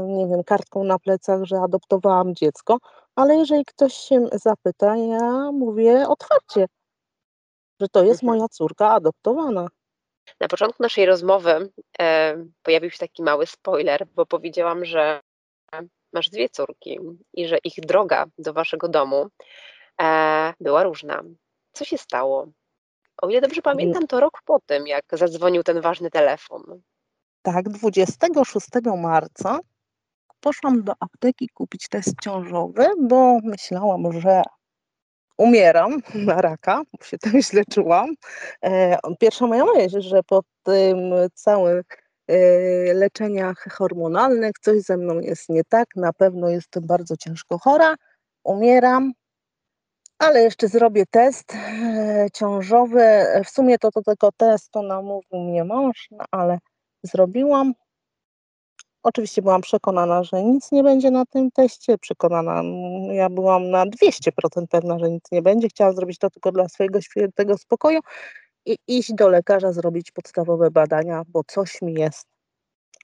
nie 0.07 0.27
wiem, 0.27 0.43
kartką 0.43 0.83
na 0.83 0.99
plecach, 0.99 1.43
że 1.43 1.57
adoptowałam 1.57 2.35
dziecko, 2.35 2.77
ale 3.15 3.35
jeżeli 3.35 3.65
ktoś 3.65 3.93
się 3.93 4.25
zapyta, 4.33 4.97
ja 4.97 5.51
mówię 5.51 6.07
otwarcie, 6.07 6.65
że 7.81 7.87
to 7.89 8.03
jest 8.03 8.23
mhm. 8.23 8.37
moja 8.37 8.49
córka 8.49 8.91
adoptowana. 8.91 9.67
Na 10.39 10.47
początku 10.47 10.83
naszej 10.83 11.05
rozmowy 11.05 11.71
e, 11.99 12.35
pojawił 12.63 12.91
się 12.91 12.97
taki 12.97 13.23
mały 13.23 13.45
spoiler, 13.45 14.07
bo 14.15 14.25
powiedziałam, 14.25 14.85
że 14.85 15.21
masz 16.15 16.29
dwie 16.29 16.49
córki 16.49 16.99
i 17.33 17.47
że 17.47 17.57
ich 17.63 17.73
droga 17.77 18.25
do 18.37 18.53
waszego 18.53 18.87
domu 18.87 19.27
e, 20.01 20.53
była 20.59 20.83
różna. 20.83 21.23
Co 21.73 21.85
się 21.85 21.97
stało? 21.97 22.47
O 23.21 23.29
ile 23.29 23.41
dobrze 23.41 23.61
pamiętam, 23.61 24.07
to 24.07 24.19
rok 24.19 24.41
po 24.45 24.59
tym, 24.65 24.87
jak 24.87 25.05
zadzwonił 25.11 25.63
ten 25.63 25.81
ważny 25.81 26.11
telefon. 26.11 26.63
Tak, 27.41 27.69
26 27.69 28.67
marca 28.97 29.59
poszłam 30.39 30.83
do 30.83 30.93
apteki 30.99 31.49
kupić 31.53 31.87
test 31.89 32.13
ciążowy, 32.23 32.87
bo 33.01 33.39
myślałam, 33.43 34.21
że 34.21 34.41
umieram 35.37 36.01
na 36.27 36.41
raka, 36.41 36.81
bo 36.99 37.05
się 37.05 37.17
tak 37.17 37.33
źle 37.33 37.63
czułam. 37.71 38.09
E, 38.63 38.97
pierwsza 39.19 39.47
moja 39.47 39.65
myśl, 39.65 40.01
że 40.01 40.23
po 40.23 40.41
tym 40.63 40.97
całym 41.33 41.81
leczeniach 42.93 43.65
hormonalnych 43.71 44.51
coś 44.61 44.81
ze 44.81 44.97
mną 44.97 45.19
jest 45.19 45.49
nie 45.49 45.63
tak, 45.63 45.87
na 45.95 46.13
pewno 46.13 46.49
jestem 46.49 46.87
bardzo 46.87 47.17
ciężko 47.17 47.57
chora, 47.57 47.95
umieram, 48.43 49.13
ale 50.19 50.41
jeszcze 50.41 50.67
zrobię 50.67 51.03
test 51.11 51.53
e, 51.55 52.27
ciążowy. 52.33 53.05
W 53.45 53.49
sumie 53.49 53.77
to 53.77 53.89
do 53.95 54.01
tego 54.01 54.29
testu 54.37 54.81
namówił 54.83 55.39
mnie 55.39 55.63
mąż, 55.63 56.07
no 56.11 56.25
ale 56.31 56.59
zrobiłam. 57.03 57.73
Oczywiście 59.03 59.41
byłam 59.41 59.61
przekonana, 59.61 60.23
że 60.23 60.43
nic 60.43 60.71
nie 60.71 60.83
będzie 60.83 61.11
na 61.11 61.25
tym 61.25 61.51
teście. 61.51 61.97
Przekonana, 61.97 62.61
ja 63.13 63.29
byłam 63.29 63.69
na 63.69 63.85
200% 63.85 64.67
pewna, 64.69 64.99
że 64.99 65.09
nic 65.09 65.23
nie 65.31 65.41
będzie. 65.41 65.67
Chciałam 65.67 65.95
zrobić 65.95 66.17
to 66.17 66.29
tylko 66.29 66.51
dla 66.51 66.69
swojego 66.69 67.01
świętego 67.01 67.57
spokoju 67.57 67.99
i 68.65 68.77
iść 68.87 69.13
do 69.13 69.29
lekarza 69.29 69.71
zrobić 69.71 70.11
podstawowe 70.11 70.71
badania, 70.71 71.23
bo 71.27 71.43
coś 71.47 71.81
mi 71.81 71.93
jest. 71.93 72.27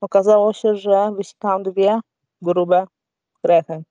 Okazało 0.02 0.54
się, 0.54 0.76
że 0.76 1.12
wysikałam 1.18 1.64
dwie 1.64 2.00
grube 2.42 2.86
krechy. 3.44 3.84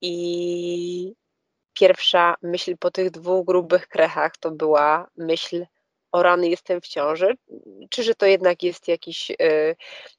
I 0.00 1.14
pierwsza 1.72 2.34
myśl 2.42 2.76
po 2.76 2.90
tych 2.90 3.10
dwóch 3.10 3.46
grubych 3.46 3.88
krechach 3.88 4.36
to 4.36 4.50
była 4.50 5.06
myśl 5.16 5.66
o 6.12 6.22
rany 6.22 6.48
jestem 6.48 6.80
w 6.80 6.88
ciąży, 6.88 7.36
czy 7.90 8.02
że 8.02 8.14
to 8.14 8.26
jednak 8.26 8.62
jest 8.62 8.88
jakiś 8.88 9.30
y, 9.30 9.34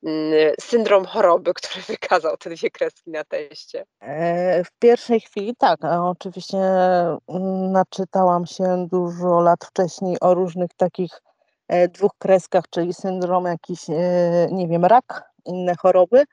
y, 0.08 0.54
syndrom 0.62 1.06
choroby, 1.06 1.54
który 1.62 1.82
wykazał 1.82 2.38
te 2.38 2.50
dwie 2.50 2.70
kreski 2.72 3.12
na 3.12 3.24
teście? 3.24 3.86
E, 4.00 4.64
W 4.64 4.72
pierwszej 4.80 5.20
chwili 5.20 5.56
tak, 5.56 5.86
a 5.86 6.10
oczywiście 6.10 6.58
mm, 6.58 7.72
naczytałam 7.72 8.46
się 8.46 8.88
dużo 8.92 9.40
lat 9.40 9.66
wcześniej 9.66 10.18
o 10.22 10.34
różnych 10.34 10.74
takich 10.78 11.22
e, 11.68 11.88
dwóch 11.88 12.12
kreskach, 12.18 12.64
czyli 12.70 12.94
syndrom 12.94 13.46
jakiś, 13.46 13.90
e, 13.90 14.48
nie 14.52 14.68
wiem, 14.68 14.86
rak, 14.86 15.32
inne 15.46 15.76
choroby, 15.76 16.24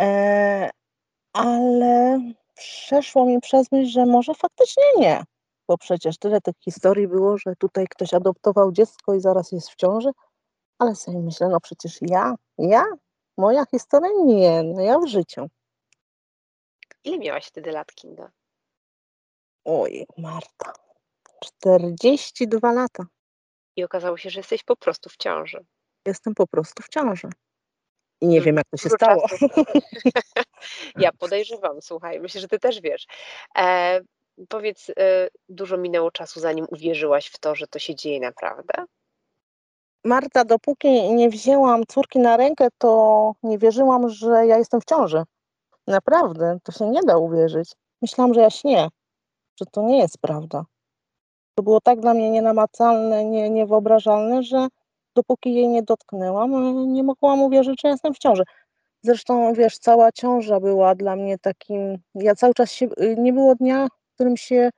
e, 0.00 0.70
ale 1.32 2.20
przeszło 2.54 3.26
mi 3.26 3.40
przez 3.40 3.72
myśl, 3.72 3.90
że 3.90 4.06
może 4.06 4.34
faktycznie 4.34 4.84
nie, 4.96 5.22
bo 5.68 5.78
przecież 5.78 6.18
tyle 6.18 6.40
tych 6.40 6.54
historii 6.64 7.08
było, 7.08 7.38
że 7.38 7.56
tutaj 7.58 7.86
ktoś 7.90 8.14
adoptował 8.14 8.72
dziecko 8.72 9.14
i 9.14 9.20
zaraz 9.20 9.52
jest 9.52 9.70
w 9.70 9.76
ciąży, 9.76 10.10
ale 10.78 10.94
sobie 10.94 11.18
myślę, 11.18 11.48
no 11.48 11.60
przecież 11.60 11.98
ja, 12.02 12.34
ja, 12.58 12.84
moja 13.38 13.64
historia 13.70 14.10
nie, 14.24 14.62
no 14.62 14.80
ja 14.82 14.98
w 14.98 15.06
życiu. 15.06 15.46
Ile 17.04 17.18
miałaś 17.18 17.46
wtedy 17.46 17.72
lat, 17.72 17.92
Kinga? 17.94 18.30
Oj, 19.64 20.06
Marta, 20.18 20.72
42 21.44 22.72
lata. 22.72 23.06
I 23.76 23.84
okazało 23.84 24.16
się, 24.16 24.30
że 24.30 24.40
jesteś 24.40 24.64
po 24.64 24.76
prostu 24.76 25.10
w 25.10 25.16
ciąży. 25.16 25.64
Jestem 26.06 26.34
po 26.34 26.46
prostu 26.46 26.82
w 26.82 26.88
ciąży. 26.88 27.28
I 28.20 28.26
nie 28.26 28.40
wiem, 28.40 28.48
Mhm. 28.48 28.56
jak 28.56 28.66
to 28.70 28.76
się 28.76 28.88
stało. 28.90 29.26
Ja 30.96 31.12
podejrzewam, 31.12 31.82
słuchaj, 31.82 32.20
myślę, 32.20 32.40
że 32.40 32.48
ty 32.48 32.58
też 32.58 32.80
wiesz. 32.80 33.06
E, 33.58 34.00
powiedz, 34.48 34.90
e, 34.90 35.28
dużo 35.48 35.76
minęło 35.76 36.10
czasu, 36.10 36.40
zanim 36.40 36.66
uwierzyłaś 36.70 37.26
w 37.26 37.38
to, 37.38 37.54
że 37.54 37.66
to 37.66 37.78
się 37.78 37.94
dzieje 37.94 38.20
naprawdę? 38.20 38.72
Marta, 40.04 40.44
dopóki 40.44 41.14
nie 41.14 41.28
wzięłam 41.30 41.86
córki 41.88 42.18
na 42.18 42.36
rękę, 42.36 42.68
to 42.78 43.32
nie 43.42 43.58
wierzyłam, 43.58 44.08
że 44.08 44.46
ja 44.46 44.58
jestem 44.58 44.80
w 44.80 44.84
ciąży. 44.84 45.22
Naprawdę, 45.86 46.58
to 46.62 46.72
się 46.72 46.90
nie 46.90 47.02
da 47.02 47.18
uwierzyć. 47.18 47.72
Myślałam, 48.02 48.34
że 48.34 48.40
ja 48.40 48.50
śnię, 48.50 48.88
że 49.60 49.66
to 49.72 49.82
nie 49.82 49.98
jest 49.98 50.18
prawda. 50.18 50.64
To 51.54 51.62
było 51.62 51.80
tak 51.80 52.00
dla 52.00 52.14
mnie 52.14 52.30
nienamacalne, 52.30 53.24
nie, 53.24 53.50
niewyobrażalne, 53.50 54.42
że 54.42 54.68
dopóki 55.14 55.54
jej 55.54 55.68
nie 55.68 55.82
dotknęłam, 55.82 56.54
e, 56.54 56.86
nie 56.86 57.02
mogłam 57.02 57.42
uwierzyć, 57.42 57.80
że 57.82 57.88
jestem 57.88 58.14
w 58.14 58.18
ciąży. 58.18 58.42
Zresztą, 59.02 59.52
wiesz, 59.52 59.78
cała 59.78 60.12
ciąża 60.12 60.60
była 60.60 60.94
dla 60.94 61.16
mnie 61.16 61.38
takim. 61.38 61.98
Ja 62.14 62.34
cały 62.34 62.54
czas 62.54 62.72
się. 62.72 62.86
y, 62.86 63.16
Nie 63.18 63.32
było 63.32 63.54
dnia, 63.54 63.88
którym 64.18 64.36
się. 64.36 64.70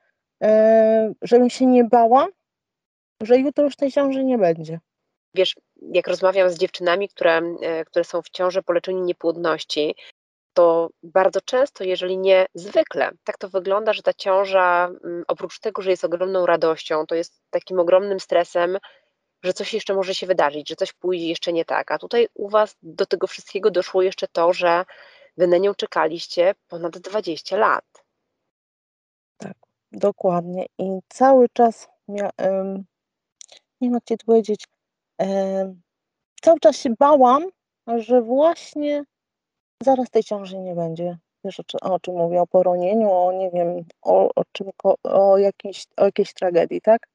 E, 0.43 1.13
żebym 1.21 1.49
się 1.49 1.65
nie 1.65 1.83
bała, 1.83 2.27
że 3.21 3.37
jutro 3.37 3.63
już 3.63 3.75
tej 3.75 3.91
ciąży 3.91 4.23
nie 4.23 4.37
będzie. 4.37 4.79
Wiesz, 5.35 5.55
jak 5.81 6.07
rozmawiam 6.07 6.49
z 6.49 6.57
dziewczynami, 6.57 7.09
które, 7.09 7.41
e, 7.61 7.85
które 7.85 8.05
są 8.05 8.21
w 8.21 8.29
ciąży 8.29 8.63
po 8.63 8.73
leczeniu 8.73 9.03
niepłodności, 9.03 9.95
to 10.53 10.89
bardzo 11.03 11.41
często, 11.41 11.83
jeżeli 11.83 12.17
nie 12.17 12.45
zwykle, 12.53 13.11
tak 13.23 13.37
to 13.37 13.49
wygląda, 13.49 13.93
że 13.93 14.01
ta 14.01 14.13
ciąża, 14.13 14.91
mm, 15.03 15.23
oprócz 15.27 15.59
tego, 15.59 15.81
że 15.81 15.91
jest 15.91 16.05
ogromną 16.05 16.45
radością, 16.45 17.05
to 17.05 17.15
jest 17.15 17.41
takim 17.49 17.79
ogromnym 17.79 18.19
stresem, 18.19 18.77
że 19.43 19.53
coś 19.53 19.73
jeszcze 19.73 19.93
może 19.95 20.15
się 20.15 20.27
wydarzyć, 20.27 20.69
że 20.69 20.75
coś 20.75 20.93
pójdzie 20.93 21.27
jeszcze 21.27 21.53
nie 21.53 21.65
tak. 21.65 21.91
A 21.91 21.97
tutaj 21.97 22.27
u 22.33 22.49
Was 22.49 22.77
do 22.81 23.05
tego 23.05 23.27
wszystkiego 23.27 23.71
doszło 23.71 24.01
jeszcze 24.01 24.27
to, 24.27 24.53
że 24.53 24.85
Wy 25.37 25.47
na 25.47 25.57
nią 25.57 25.75
czekaliście 25.75 26.55
ponad 26.67 26.97
20 26.97 27.57
lat. 27.57 28.00
Dokładnie. 29.91 30.65
I 30.77 30.99
cały 31.09 31.47
czas 31.53 31.87
mia 32.07 32.29
nie 33.81 33.89
wiem 33.89 33.93
jak 33.93 34.03
Ci 34.03 34.25
powiedzieć, 34.25 34.65
cały 36.41 36.59
czas 36.59 36.77
się 36.77 36.89
bałam, 36.99 37.43
że 37.97 38.21
właśnie 38.21 39.03
zaraz 39.83 40.09
tej 40.09 40.23
ciąży 40.23 40.57
nie 40.59 40.75
będzie. 40.75 41.17
Wiesz 41.43 41.59
o, 41.59 41.93
o 41.93 41.99
czym 41.99 42.15
mówię? 42.15 42.41
O 42.41 42.47
poronieniu, 42.47 43.11
o 43.11 43.31
nie 43.31 43.51
wiem, 43.51 43.85
o, 44.01 44.29
o, 44.35 44.43
czym, 44.51 44.69
o, 45.03 45.37
jakiejś, 45.37 45.85
o 45.97 46.05
jakiejś 46.05 46.33
tragedii, 46.33 46.81
tak? 46.81 47.07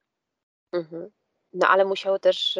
Mhm. 0.73 1.11
No 1.53 1.69
ale 1.69 1.85
musiały 1.85 2.21
też 2.21 2.59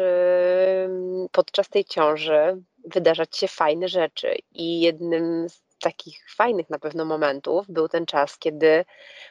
podczas 1.31 1.69
tej 1.69 1.85
ciąży 1.85 2.63
wydarzać 2.85 3.37
się 3.37 3.47
fajne 3.47 3.87
rzeczy 3.87 4.35
i 4.51 4.81
jednym 4.81 5.49
z 5.49 5.66
takich 5.79 6.25
fajnych 6.35 6.69
na 6.69 6.79
pewno 6.79 7.05
momentów 7.05 7.65
był 7.69 7.87
ten 7.87 8.05
czas, 8.05 8.37
kiedy 8.37 8.85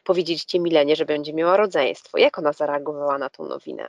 powiedzieliście 0.04 0.60
Milenie, 0.60 0.96
że 0.96 1.04
będzie 1.04 1.32
miała 1.32 1.56
rodzeństwo. 1.56 2.18
Jak 2.18 2.38
ona 2.38 2.52
zareagowała 2.52 3.18
na 3.18 3.30
tą 3.30 3.44
nowinę? 3.44 3.88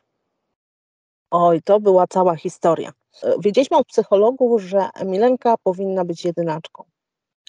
Oj, 1.32 1.62
to 1.62 1.80
była 1.80 2.08
cała 2.08 2.36
historia. 2.36 2.92
E, 3.24 3.34
wiedzieliśmy 3.40 3.78
od 3.78 3.88
psychologów, 3.88 4.62
że 4.62 4.90
Milenka 5.06 5.56
powinna 5.64 6.06
być 6.06 6.26
jedynaczką, 6.26 6.84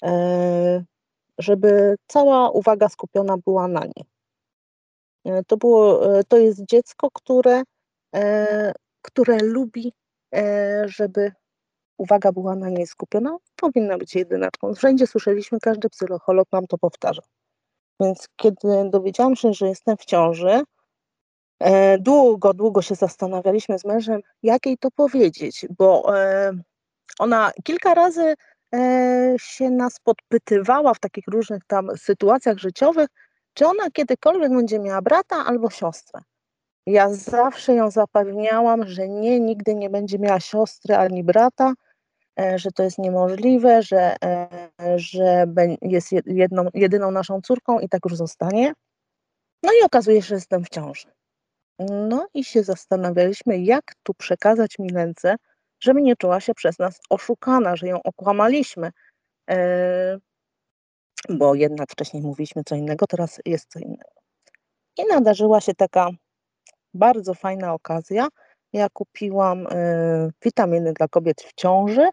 e, 0.03 0.83
żeby 1.37 1.95
cała 2.07 2.49
uwaga 2.49 2.89
skupiona 2.89 3.37
była 3.37 3.67
na 3.67 3.81
niej. 3.85 4.05
E, 5.25 5.43
to, 5.43 5.57
było, 5.57 6.01
to 6.27 6.37
jest 6.37 6.65
dziecko, 6.65 7.07
które, 7.13 7.63
które 9.01 9.37
lubi, 9.37 9.93
żeby 10.85 11.31
uwaga 11.99 12.31
była 12.31 12.55
na 12.55 12.69
niej 12.69 12.87
skupiona, 12.87 13.37
powinna 13.55 13.97
być 13.97 14.15
jedynaczką. 14.15 14.75
Wszędzie 14.75 15.07
słyszeliśmy, 15.07 15.59
każdy 15.59 15.89
psycholog 15.89 16.47
nam 16.51 16.67
to 16.67 16.77
powtarza. 16.77 17.21
Więc 17.99 18.27
kiedy 18.35 18.89
dowiedziałam 18.89 19.35
się, 19.35 19.53
że 19.53 19.67
jestem 19.67 19.97
w 19.97 20.05
ciąży, 20.05 20.63
E, 21.59 21.97
długo, 21.97 22.53
długo 22.53 22.81
się 22.81 22.95
zastanawialiśmy 22.95 23.79
z 23.79 23.85
mężem, 23.85 24.21
jak 24.43 24.65
jej 24.65 24.77
to 24.77 24.91
powiedzieć, 24.91 25.65
bo 25.77 26.17
e, 26.17 26.51
ona 27.19 27.51
kilka 27.63 27.93
razy 27.93 28.33
e, 28.75 29.35
się 29.39 29.69
nas 29.69 29.99
podpytywała 30.03 30.93
w 30.93 30.99
takich 30.99 31.27
różnych 31.27 31.65
tam 31.67 31.89
sytuacjach 31.97 32.57
życiowych, 32.57 33.07
czy 33.53 33.67
ona 33.67 33.91
kiedykolwiek 33.91 34.51
będzie 34.51 34.79
miała 34.79 35.01
brata 35.01 35.35
albo 35.45 35.69
siostrę. 35.69 36.21
Ja 36.85 37.13
zawsze 37.13 37.73
ją 37.73 37.91
zapewniałam, 37.91 38.87
że 38.87 39.09
nie, 39.09 39.39
nigdy 39.39 39.75
nie 39.75 39.89
będzie 39.89 40.19
miała 40.19 40.39
siostry 40.39 40.95
ani 40.95 41.23
brata, 41.23 41.73
że 42.55 42.71
to 42.71 42.83
jest 42.83 42.97
niemożliwe, 42.97 43.81
że, 43.81 44.15
że 44.95 45.45
jest 45.81 46.11
jedną, 46.25 46.65
jedyną 46.73 47.11
naszą 47.11 47.41
córką 47.41 47.79
i 47.79 47.89
tak 47.89 48.01
już 48.05 48.15
zostanie. 48.15 48.73
No 49.63 49.71
i 49.81 49.85
okazuje 49.85 50.21
się, 50.21 50.27
że 50.27 50.35
jestem 50.35 50.63
w 50.63 50.69
ciąży. 50.69 51.07
No 51.79 52.27
i 52.33 52.43
się 52.43 52.63
zastanawialiśmy, 52.63 53.59
jak 53.59 53.93
tu 54.03 54.13
przekazać 54.13 54.75
Milence, 54.79 55.35
żeby 55.79 56.01
nie 56.01 56.15
czuła 56.15 56.39
się 56.39 56.53
przez 56.53 56.79
nas 56.79 56.99
oszukana, 57.09 57.75
że 57.75 57.87
ją 57.87 58.03
okłamaliśmy. 58.03 58.91
E, 59.49 60.17
bo 61.29 61.55
jednak 61.55 61.91
wcześniej 61.91 62.23
mówiliśmy 62.23 62.63
co 62.65 62.75
innego, 62.75 63.07
teraz 63.07 63.39
jest 63.45 63.71
co 63.71 63.79
innego. 63.79 64.11
I 64.97 65.05
nadarzyła 65.05 65.61
się 65.61 65.73
taka 65.73 66.09
bardzo 66.93 67.33
fajna 67.33 67.73
okazja. 67.73 68.27
Ja 68.73 68.87
kupiłam 68.89 69.67
e, 69.67 70.29
witaminy 70.43 70.93
dla 70.93 71.07
kobiet 71.07 71.41
w 71.41 71.53
ciąży, 71.53 72.09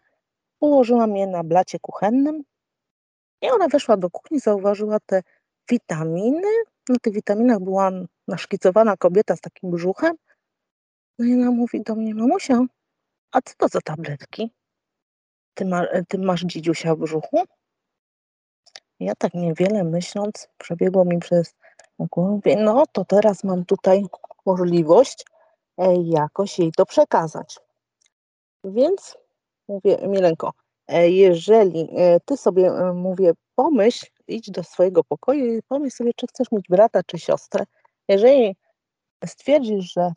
ułożyłam 0.59 1.15
je 1.15 1.27
na 1.27 1.43
blacie 1.43 1.79
kuchennym 1.79 2.43
i 3.41 3.49
ona 3.49 3.67
weszła 3.67 3.97
do 3.97 4.09
kuchni, 4.09 4.39
zauważyła 4.39 4.99
te 5.05 5.21
witaminy. 5.69 6.47
Na 6.89 6.95
tych 7.01 7.13
witaminach 7.13 7.59
była 7.59 7.91
naszkicowana 8.27 8.97
kobieta 8.97 9.35
z 9.35 9.41
takim 9.41 9.71
brzuchem. 9.71 10.15
No 11.19 11.25
i 11.25 11.33
ona 11.33 11.51
mówi 11.51 11.81
do 11.81 11.95
mnie, 11.95 12.15
mamusia, 12.15 12.65
a 13.31 13.41
co 13.41 13.53
to 13.57 13.67
za 13.67 13.81
tabletki? 13.81 14.51
Ty, 15.53 15.65
ma, 15.65 15.85
ty 16.07 16.17
masz 16.17 16.41
dzidziusia 16.41 16.95
w 16.95 16.99
brzuchu? 16.99 17.43
Ja 18.99 19.13
tak 19.15 19.33
niewiele 19.33 19.83
myśląc, 19.83 20.49
przebiegło 20.57 21.05
mi 21.05 21.19
przez 21.19 21.55
głowę, 21.99 22.55
no 22.57 22.83
to 22.91 23.05
teraz 23.05 23.43
mam 23.43 23.65
tutaj 23.65 24.05
możliwość 24.45 25.25
e, 25.77 25.93
jakoś 26.03 26.59
jej 26.59 26.71
to 26.71 26.85
przekazać. 26.85 27.59
Więc 28.63 29.17
mówię, 29.67 29.97
Milenko, 30.07 30.53
e, 30.87 31.09
jeżeli 31.09 31.89
e, 31.97 32.19
ty 32.19 32.37
sobie, 32.37 32.71
mówię, 32.93 33.33
pomyśl, 33.55 34.05
idź 34.27 34.51
do 34.51 34.63
swojego 34.63 35.03
pokoju 35.03 35.45
i 35.45 35.61
pomyśl 35.67 35.95
sobie, 35.95 36.11
czy 36.15 36.27
chcesz 36.27 36.51
mieć 36.51 36.65
brata, 36.69 37.01
czy 37.05 37.19
siostrę. 37.19 37.65
Jeżeli 38.07 38.55
stwierdzisz, 39.25 39.93
że 39.93 40.11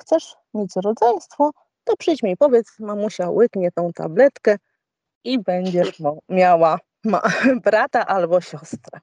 chcesz 0.00 0.36
mieć 0.54 0.70
rodzeństwo, 0.84 1.50
to 1.84 1.96
przyjdź 1.96 2.22
mi 2.22 2.30
i 2.30 2.36
powiedz, 2.36 2.78
mamusia 2.78 3.30
łyknie 3.30 3.72
tą 3.72 3.92
tabletkę 3.92 4.56
i 5.24 5.38
będziesz 5.38 5.98
miała 6.28 6.78
brata 7.64 8.06
albo 8.06 8.40
siostrę. 8.40 9.00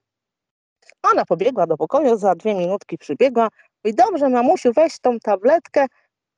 Ona 1.04 1.26
pobiegła 1.26 1.68
do 1.68 1.78
pokoju, 1.78 2.18
za 2.18 2.36
dwie 2.36 2.56
minutki 2.56 2.98
przybiegła 2.98 3.48
i 3.84 3.94
dobrze, 3.94 4.30
mamusiu, 4.30 4.74
weź 4.74 5.00
tą 5.00 5.20
tabletkę, 5.20 5.86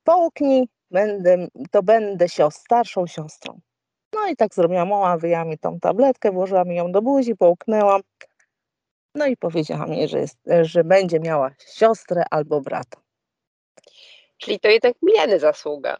połknij, 0.04 0.68
będę, 0.90 1.46
to 1.70 1.82
będę 1.82 2.28
siostr, 2.28 2.60
starszą 2.60 3.06
siostrą. 3.06 3.60
No 4.12 4.26
i 4.26 4.36
tak 4.36 4.54
zrobiłam, 4.54 4.88
mama 4.88 5.18
wyjęła 5.18 5.44
mi 5.44 5.58
tą 5.58 5.80
tabletkę, 5.80 6.32
włożyła 6.32 6.64
mi 6.64 6.76
ją 6.76 6.92
do 6.92 7.02
buzi, 7.02 7.36
połknęłam. 7.36 8.00
No 9.14 9.26
i 9.26 9.36
powiedziała 9.36 9.86
mi, 9.86 10.08
że, 10.08 10.18
jest, 10.18 10.38
że 10.62 10.84
będzie 10.84 11.20
miała 11.20 11.50
siostrę 11.74 12.22
albo 12.30 12.60
brata. 12.60 13.00
Czyli 14.38 14.60
to 14.60 14.68
jednak 14.68 14.94
Mileny 15.02 15.38
zasługa. 15.38 15.96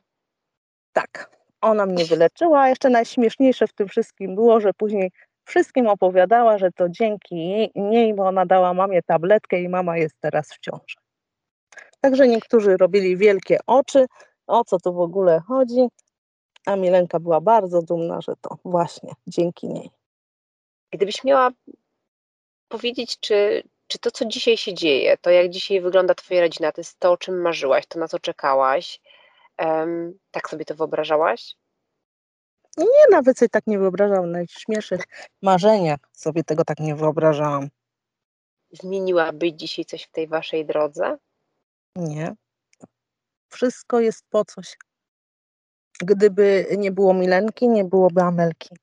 Tak, 0.93 1.31
ona 1.61 1.87
mnie 1.87 2.05
wyleczyła, 2.05 2.61
a 2.61 2.69
jeszcze 2.69 2.91
najśmieszniejsze 2.91 3.67
w 3.67 3.73
tym 3.73 3.89
wszystkim 3.89 4.35
było, 4.35 4.61
że 4.61 4.73
później 4.75 5.11
wszystkim 5.45 5.87
opowiadała, 5.87 6.59
że 6.59 6.73
to 6.73 6.89
dzięki 6.89 7.35
niej, 7.75 8.15
bo 8.15 8.27
ona 8.27 8.47
dała 8.47 8.75
mamie 8.75 9.03
tabletkę 9.03 9.61
i 9.61 9.69
mama 9.69 9.99
jest 9.99 10.15
teraz 10.21 10.49
w 10.53 10.59
ciąży. 10.59 10.97
Także 12.01 12.29
niektórzy 12.29 12.77
robili 12.77 13.17
wielkie 13.17 13.59
oczy, 13.67 14.07
o 14.47 14.65
co 14.65 14.79
tu 14.79 14.95
w 14.95 15.01
ogóle 15.01 15.41
chodzi, 15.41 15.89
a 16.67 16.77
Milenka 16.77 17.21
była 17.21 17.41
bardzo 17.41 17.83
dumna, 17.83 18.21
że 18.21 18.33
to 18.41 18.59
właśnie 18.65 19.13
dzięki 19.27 19.69
niej. 19.69 19.91
Gdybyś 20.93 21.25
miała 21.25 21.51
powiedzieć, 22.69 23.21
czy, 23.21 23.63
czy 23.87 23.99
to, 23.99 24.11
co 24.11 24.25
dzisiaj 24.25 24.57
się 24.57 24.75
dzieje, 24.75 25.19
to 25.19 25.31
jak 25.31 25.51
dzisiaj 25.51 25.81
wygląda 25.81 26.15
Twoja 26.15 26.41
rodzina, 26.41 26.73
to 26.73 26.81
jest 26.81 26.99
to, 26.99 27.13
o 27.13 27.17
czym 27.17 27.41
marzyłaś, 27.41 27.87
to 27.87 27.99
na 27.99 28.09
co 28.09 28.19
czekałaś, 28.19 29.01
um, 29.59 30.19
tak 30.31 30.51
sobie 30.51 30.65
to 30.65 30.75
wyobrażałaś? 30.75 31.57
Nie, 32.79 33.07
nawet 33.11 33.39
sobie 33.39 33.49
tak 33.49 33.67
nie 33.67 33.79
wyobrażałam. 33.79 34.25
W 34.29 34.33
najśmielszych 34.33 35.01
marzeniach 35.43 36.01
sobie 36.13 36.45
tego 36.45 36.65
tak 36.65 36.81
nie 36.81 36.95
wyobrażałam. 36.95 37.69
Zmieniłabyś 38.71 39.53
dzisiaj 39.53 39.85
coś 39.85 40.03
w 40.03 40.11
tej 40.11 40.29
Waszej 40.29 40.67
drodze? 40.67 41.19
Nie. 41.97 42.35
Wszystko 43.49 44.01
jest 44.01 44.25
po 44.31 44.45
coś. 44.45 44.77
Gdyby 46.01 46.67
nie 46.79 46.93
było 46.93 47.15
Milenki, 47.15 47.69
nie 47.69 47.85
byłoby 47.85 48.23
Amelki. 48.23 48.77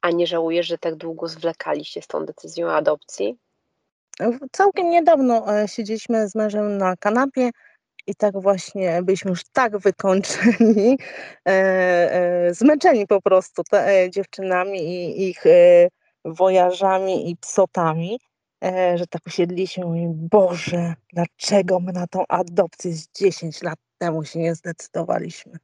A 0.00 0.10
nie 0.10 0.26
żałujesz, 0.26 0.66
że 0.66 0.78
tak 0.78 0.94
długo 0.94 1.28
zwlekaliście 1.28 2.02
z 2.02 2.06
tą 2.06 2.26
decyzją 2.26 2.70
adopcji? 2.70 3.38
Całkiem 4.52 4.90
niedawno 4.90 5.58
e, 5.62 5.68
siedzieliśmy 5.68 6.28
z 6.28 6.34
mężem 6.34 6.78
na 6.78 6.96
kanapie 6.96 7.50
i 8.06 8.14
tak 8.14 8.40
właśnie 8.40 9.02
byliśmy 9.02 9.30
już 9.30 9.42
tak 9.52 9.78
wykończeni, 9.78 10.98
e, 11.48 11.50
e, 11.50 12.54
zmęczeni 12.54 13.06
po 13.06 13.22
prostu 13.22 13.62
te, 13.70 14.02
e, 14.02 14.10
dziewczynami 14.10 14.78
i 14.78 15.28
ich 15.28 15.46
e, 15.46 15.88
wojażami 16.24 17.30
i 17.30 17.36
psotami, 17.36 18.18
e, 18.64 18.98
że 18.98 19.06
tak 19.06 19.26
usiedliśmy 19.26 19.84
i 19.84 19.86
mówimy, 19.86 20.14
Boże, 20.16 20.94
dlaczego 21.12 21.80
my 21.80 21.92
na 21.92 22.06
tą 22.06 22.24
adopcję 22.28 22.92
z 22.92 23.08
10 23.12 23.62
lat 23.62 23.78
temu 23.98 24.24
się 24.24 24.38
nie 24.38 24.54
zdecydowaliśmy? 24.54 25.58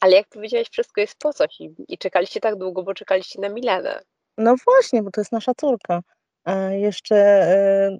Ale 0.00 0.16
jak 0.16 0.28
powiedziałaś, 0.28 0.68
wszystko 0.70 1.00
jest 1.00 1.18
po 1.18 1.32
coś 1.32 1.60
i, 1.60 1.74
i 1.88 1.98
czekaliście 1.98 2.40
tak 2.40 2.56
długo, 2.56 2.82
bo 2.82 2.94
czekaliście 2.94 3.40
na 3.40 3.48
Milenę. 3.48 4.00
No 4.38 4.54
właśnie, 4.64 5.02
bo 5.02 5.10
to 5.10 5.20
jest 5.20 5.32
nasza 5.32 5.52
córka. 5.54 6.00
E, 6.44 6.78
jeszcze 6.78 7.16
e, 7.16 7.98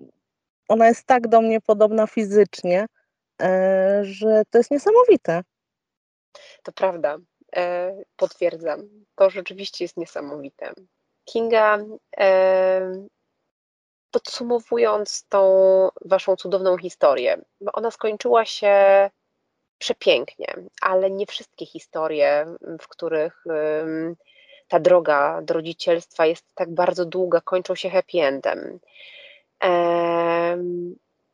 ona 0.68 0.86
jest 0.86 1.06
tak 1.06 1.28
do 1.28 1.40
mnie 1.40 1.60
podobna 1.60 2.06
fizycznie, 2.06 2.86
e, 3.42 4.00
że 4.02 4.42
to 4.50 4.58
jest 4.58 4.70
niesamowite. 4.70 5.42
To 6.62 6.72
prawda. 6.72 7.18
E, 7.56 7.92
potwierdzam. 8.16 8.88
To 9.14 9.30
rzeczywiście 9.30 9.84
jest 9.84 9.96
niesamowite. 9.96 10.72
Kinga, 11.24 11.78
podsumowując 14.10 15.26
tą 15.28 15.42
waszą 16.04 16.36
cudowną 16.36 16.78
historię, 16.78 17.42
bo 17.60 17.72
ona 17.72 17.90
skończyła 17.90 18.44
się 18.44 18.74
przepięknie, 19.78 20.46
ale 20.80 21.10
nie 21.10 21.26
wszystkie 21.26 21.66
historie, 21.66 22.46
w 22.80 22.88
których 22.88 23.44
ta 24.68 24.80
droga 24.80 25.40
do 25.42 25.54
rodzicielstwa 25.54 26.26
jest 26.26 26.44
tak 26.54 26.74
bardzo 26.74 27.04
długa, 27.04 27.40
kończą 27.40 27.74
się 27.74 27.90
happy 27.90 28.18
endem. 28.18 28.78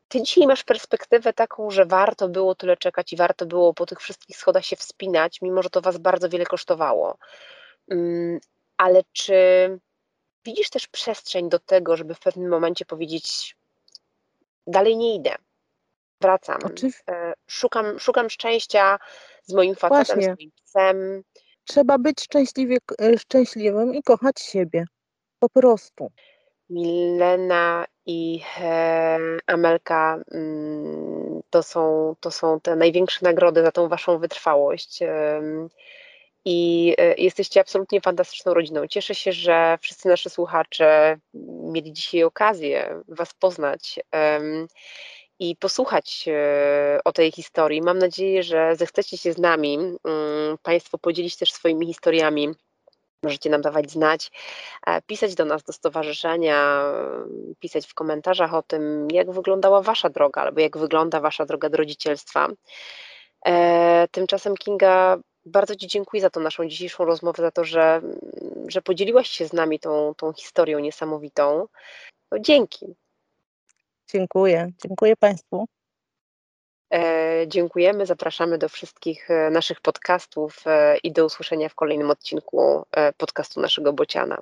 Ty 0.09 0.23
dzisiaj 0.23 0.47
masz 0.47 0.65
perspektywę 0.65 1.33
taką, 1.33 1.71
że 1.71 1.87
warto 1.87 2.29
było 2.29 2.55
tyle 2.55 2.77
czekać 2.77 3.13
i 3.13 3.17
warto 3.17 3.47
było 3.47 3.75
po 3.75 3.87
tych 3.87 4.01
wszystkich 4.01 4.37
schodach 4.37 4.65
się 4.65 4.77
wspinać, 4.77 5.43
mimo 5.43 5.63
że 5.63 5.71
to 5.71 5.81
was 5.81 5.99
bardzo 5.99 6.29
wiele 6.29 6.45
kosztowało. 6.45 7.19
Ale 8.77 9.03
czy 9.13 9.35
widzisz 10.45 10.71
też 10.71 10.89
przestrzeń 10.89 11.49
do 11.49 11.59
tego, 11.59 11.97
żeby 11.97 12.15
w 12.15 12.21
pewnym 12.21 12.49
momencie 12.49 12.85
powiedzieć: 12.85 13.57
Dalej 14.67 14.97
nie 14.97 15.15
idę, 15.15 15.35
wracam. 16.21 16.59
E, 17.09 17.35
szukam, 17.47 17.99
szukam 17.99 18.31
szczęścia 18.31 18.99
z 19.43 19.53
moim 19.53 19.75
facetem, 19.75 20.05
Właśnie. 20.05 20.23
z 20.23 20.39
moim 20.39 20.51
psem. 20.65 21.23
Trzeba 21.65 21.99
być 21.99 22.21
szczęśliwie, 22.21 22.77
e, 23.01 23.19
szczęśliwym 23.19 23.95
i 23.95 24.03
kochać 24.03 24.41
siebie. 24.41 24.85
Po 25.39 25.49
prostu. 25.49 26.11
Milena 26.71 27.85
i 28.07 28.43
e, 28.61 29.19
Amelka 29.47 30.19
mm, 30.33 31.41
to 31.51 31.63
są, 31.63 32.15
to 32.21 32.31
są 32.31 32.61
te 32.61 32.77
największe 32.77 33.19
nagrody 33.23 33.63
za 33.63 33.73
tą 33.73 33.89
waszą 33.89 34.19
wytrwałość. 34.19 35.01
I 36.45 36.95
jesteście 37.19 37.61
absolutnie 37.61 38.01
fantastyczną 38.01 38.55
rodziną. 38.55 38.87
Cieszę 38.87 39.15
się, 39.15 39.33
że 39.33 39.79
wszyscy 39.81 40.09
nasi 40.09 40.31
słuchacze 40.31 41.17
mieli 41.73 41.93
dzisiaj 41.93 42.23
okazję 42.23 43.03
Was 43.09 43.35
poznać 43.35 44.01
i 45.43 45.57
posłuchać 45.57 46.25
e, 46.29 47.01
o 47.05 47.13
tej 47.13 47.33
historii. 47.33 47.83
Mam 47.83 47.99
nadzieję, 47.99 48.43
że 48.43 48.77
zechcecie 48.77 49.19
się 49.19 49.33
z 49.33 49.39
nami, 49.39 49.75
mm, 49.75 50.59
Państwo 50.63 50.99
podzielić 50.99 51.37
też 51.37 51.53
swoimi 51.53 51.87
historiami. 51.87 52.55
Możecie 53.23 53.51
nam 53.51 53.61
dawać 53.61 53.91
znać, 53.91 54.31
e, 54.87 55.03
pisać 55.03 55.35
do 55.35 55.45
nas 55.45 55.63
do 55.63 55.73
stowarzyszenia, 55.73 56.85
pisać 57.61 57.87
w 57.87 57.95
komentarzach 57.95 58.55
o 58.55 58.63
tym, 58.63 59.09
jak 59.11 59.31
wyglądała 59.31 59.83
Wasza 59.83 60.09
droga, 60.09 60.43
albo 60.43 60.61
jak 60.61 60.79
wygląda 60.79 61.21
Wasza 61.21 61.47
droga 61.47 61.69
do 61.69 61.77
rodzicielstwa. 61.77 62.49
E, 63.47 64.09
tymczasem 64.11 64.57
Kinga, 64.57 65.19
bardzo 65.45 65.77
Ci 65.77 65.87
dziękuję 65.87 66.23
za 66.23 66.31
tą 66.31 66.41
naszą 66.41 66.69
dzisiejszą 66.69 67.05
rozmowę, 67.05 67.43
za 67.43 67.51
to, 67.51 67.65
że, 67.65 68.01
że 68.67 68.83
podzieliłaś 68.83 69.29
się 69.29 69.47
z 69.47 69.53
nami 69.53 69.79
tą, 69.79 70.15
tą 70.17 70.33
historią 70.33 70.79
niesamowitą. 70.79 71.67
No, 72.33 72.39
dzięki. 72.39 72.95
Dziękuję. 74.09 74.73
Dziękuję 74.83 75.17
Państwu. 75.17 75.67
E, 76.93 77.45
dziękujemy, 77.49 78.07
zapraszamy 78.07 78.59
do 78.59 78.69
wszystkich 78.69 79.31
e, 79.31 79.51
naszych 79.51 79.81
podcastów 79.81 80.67
e, 80.67 80.99
i 80.99 81.13
do 81.13 81.25
usłyszenia 81.25 81.69
w 81.69 81.75
kolejnym 81.75 82.11
odcinku 82.11 82.87
podcastu 83.17 83.61
naszego 83.61 83.93
Bociana. 83.93 84.39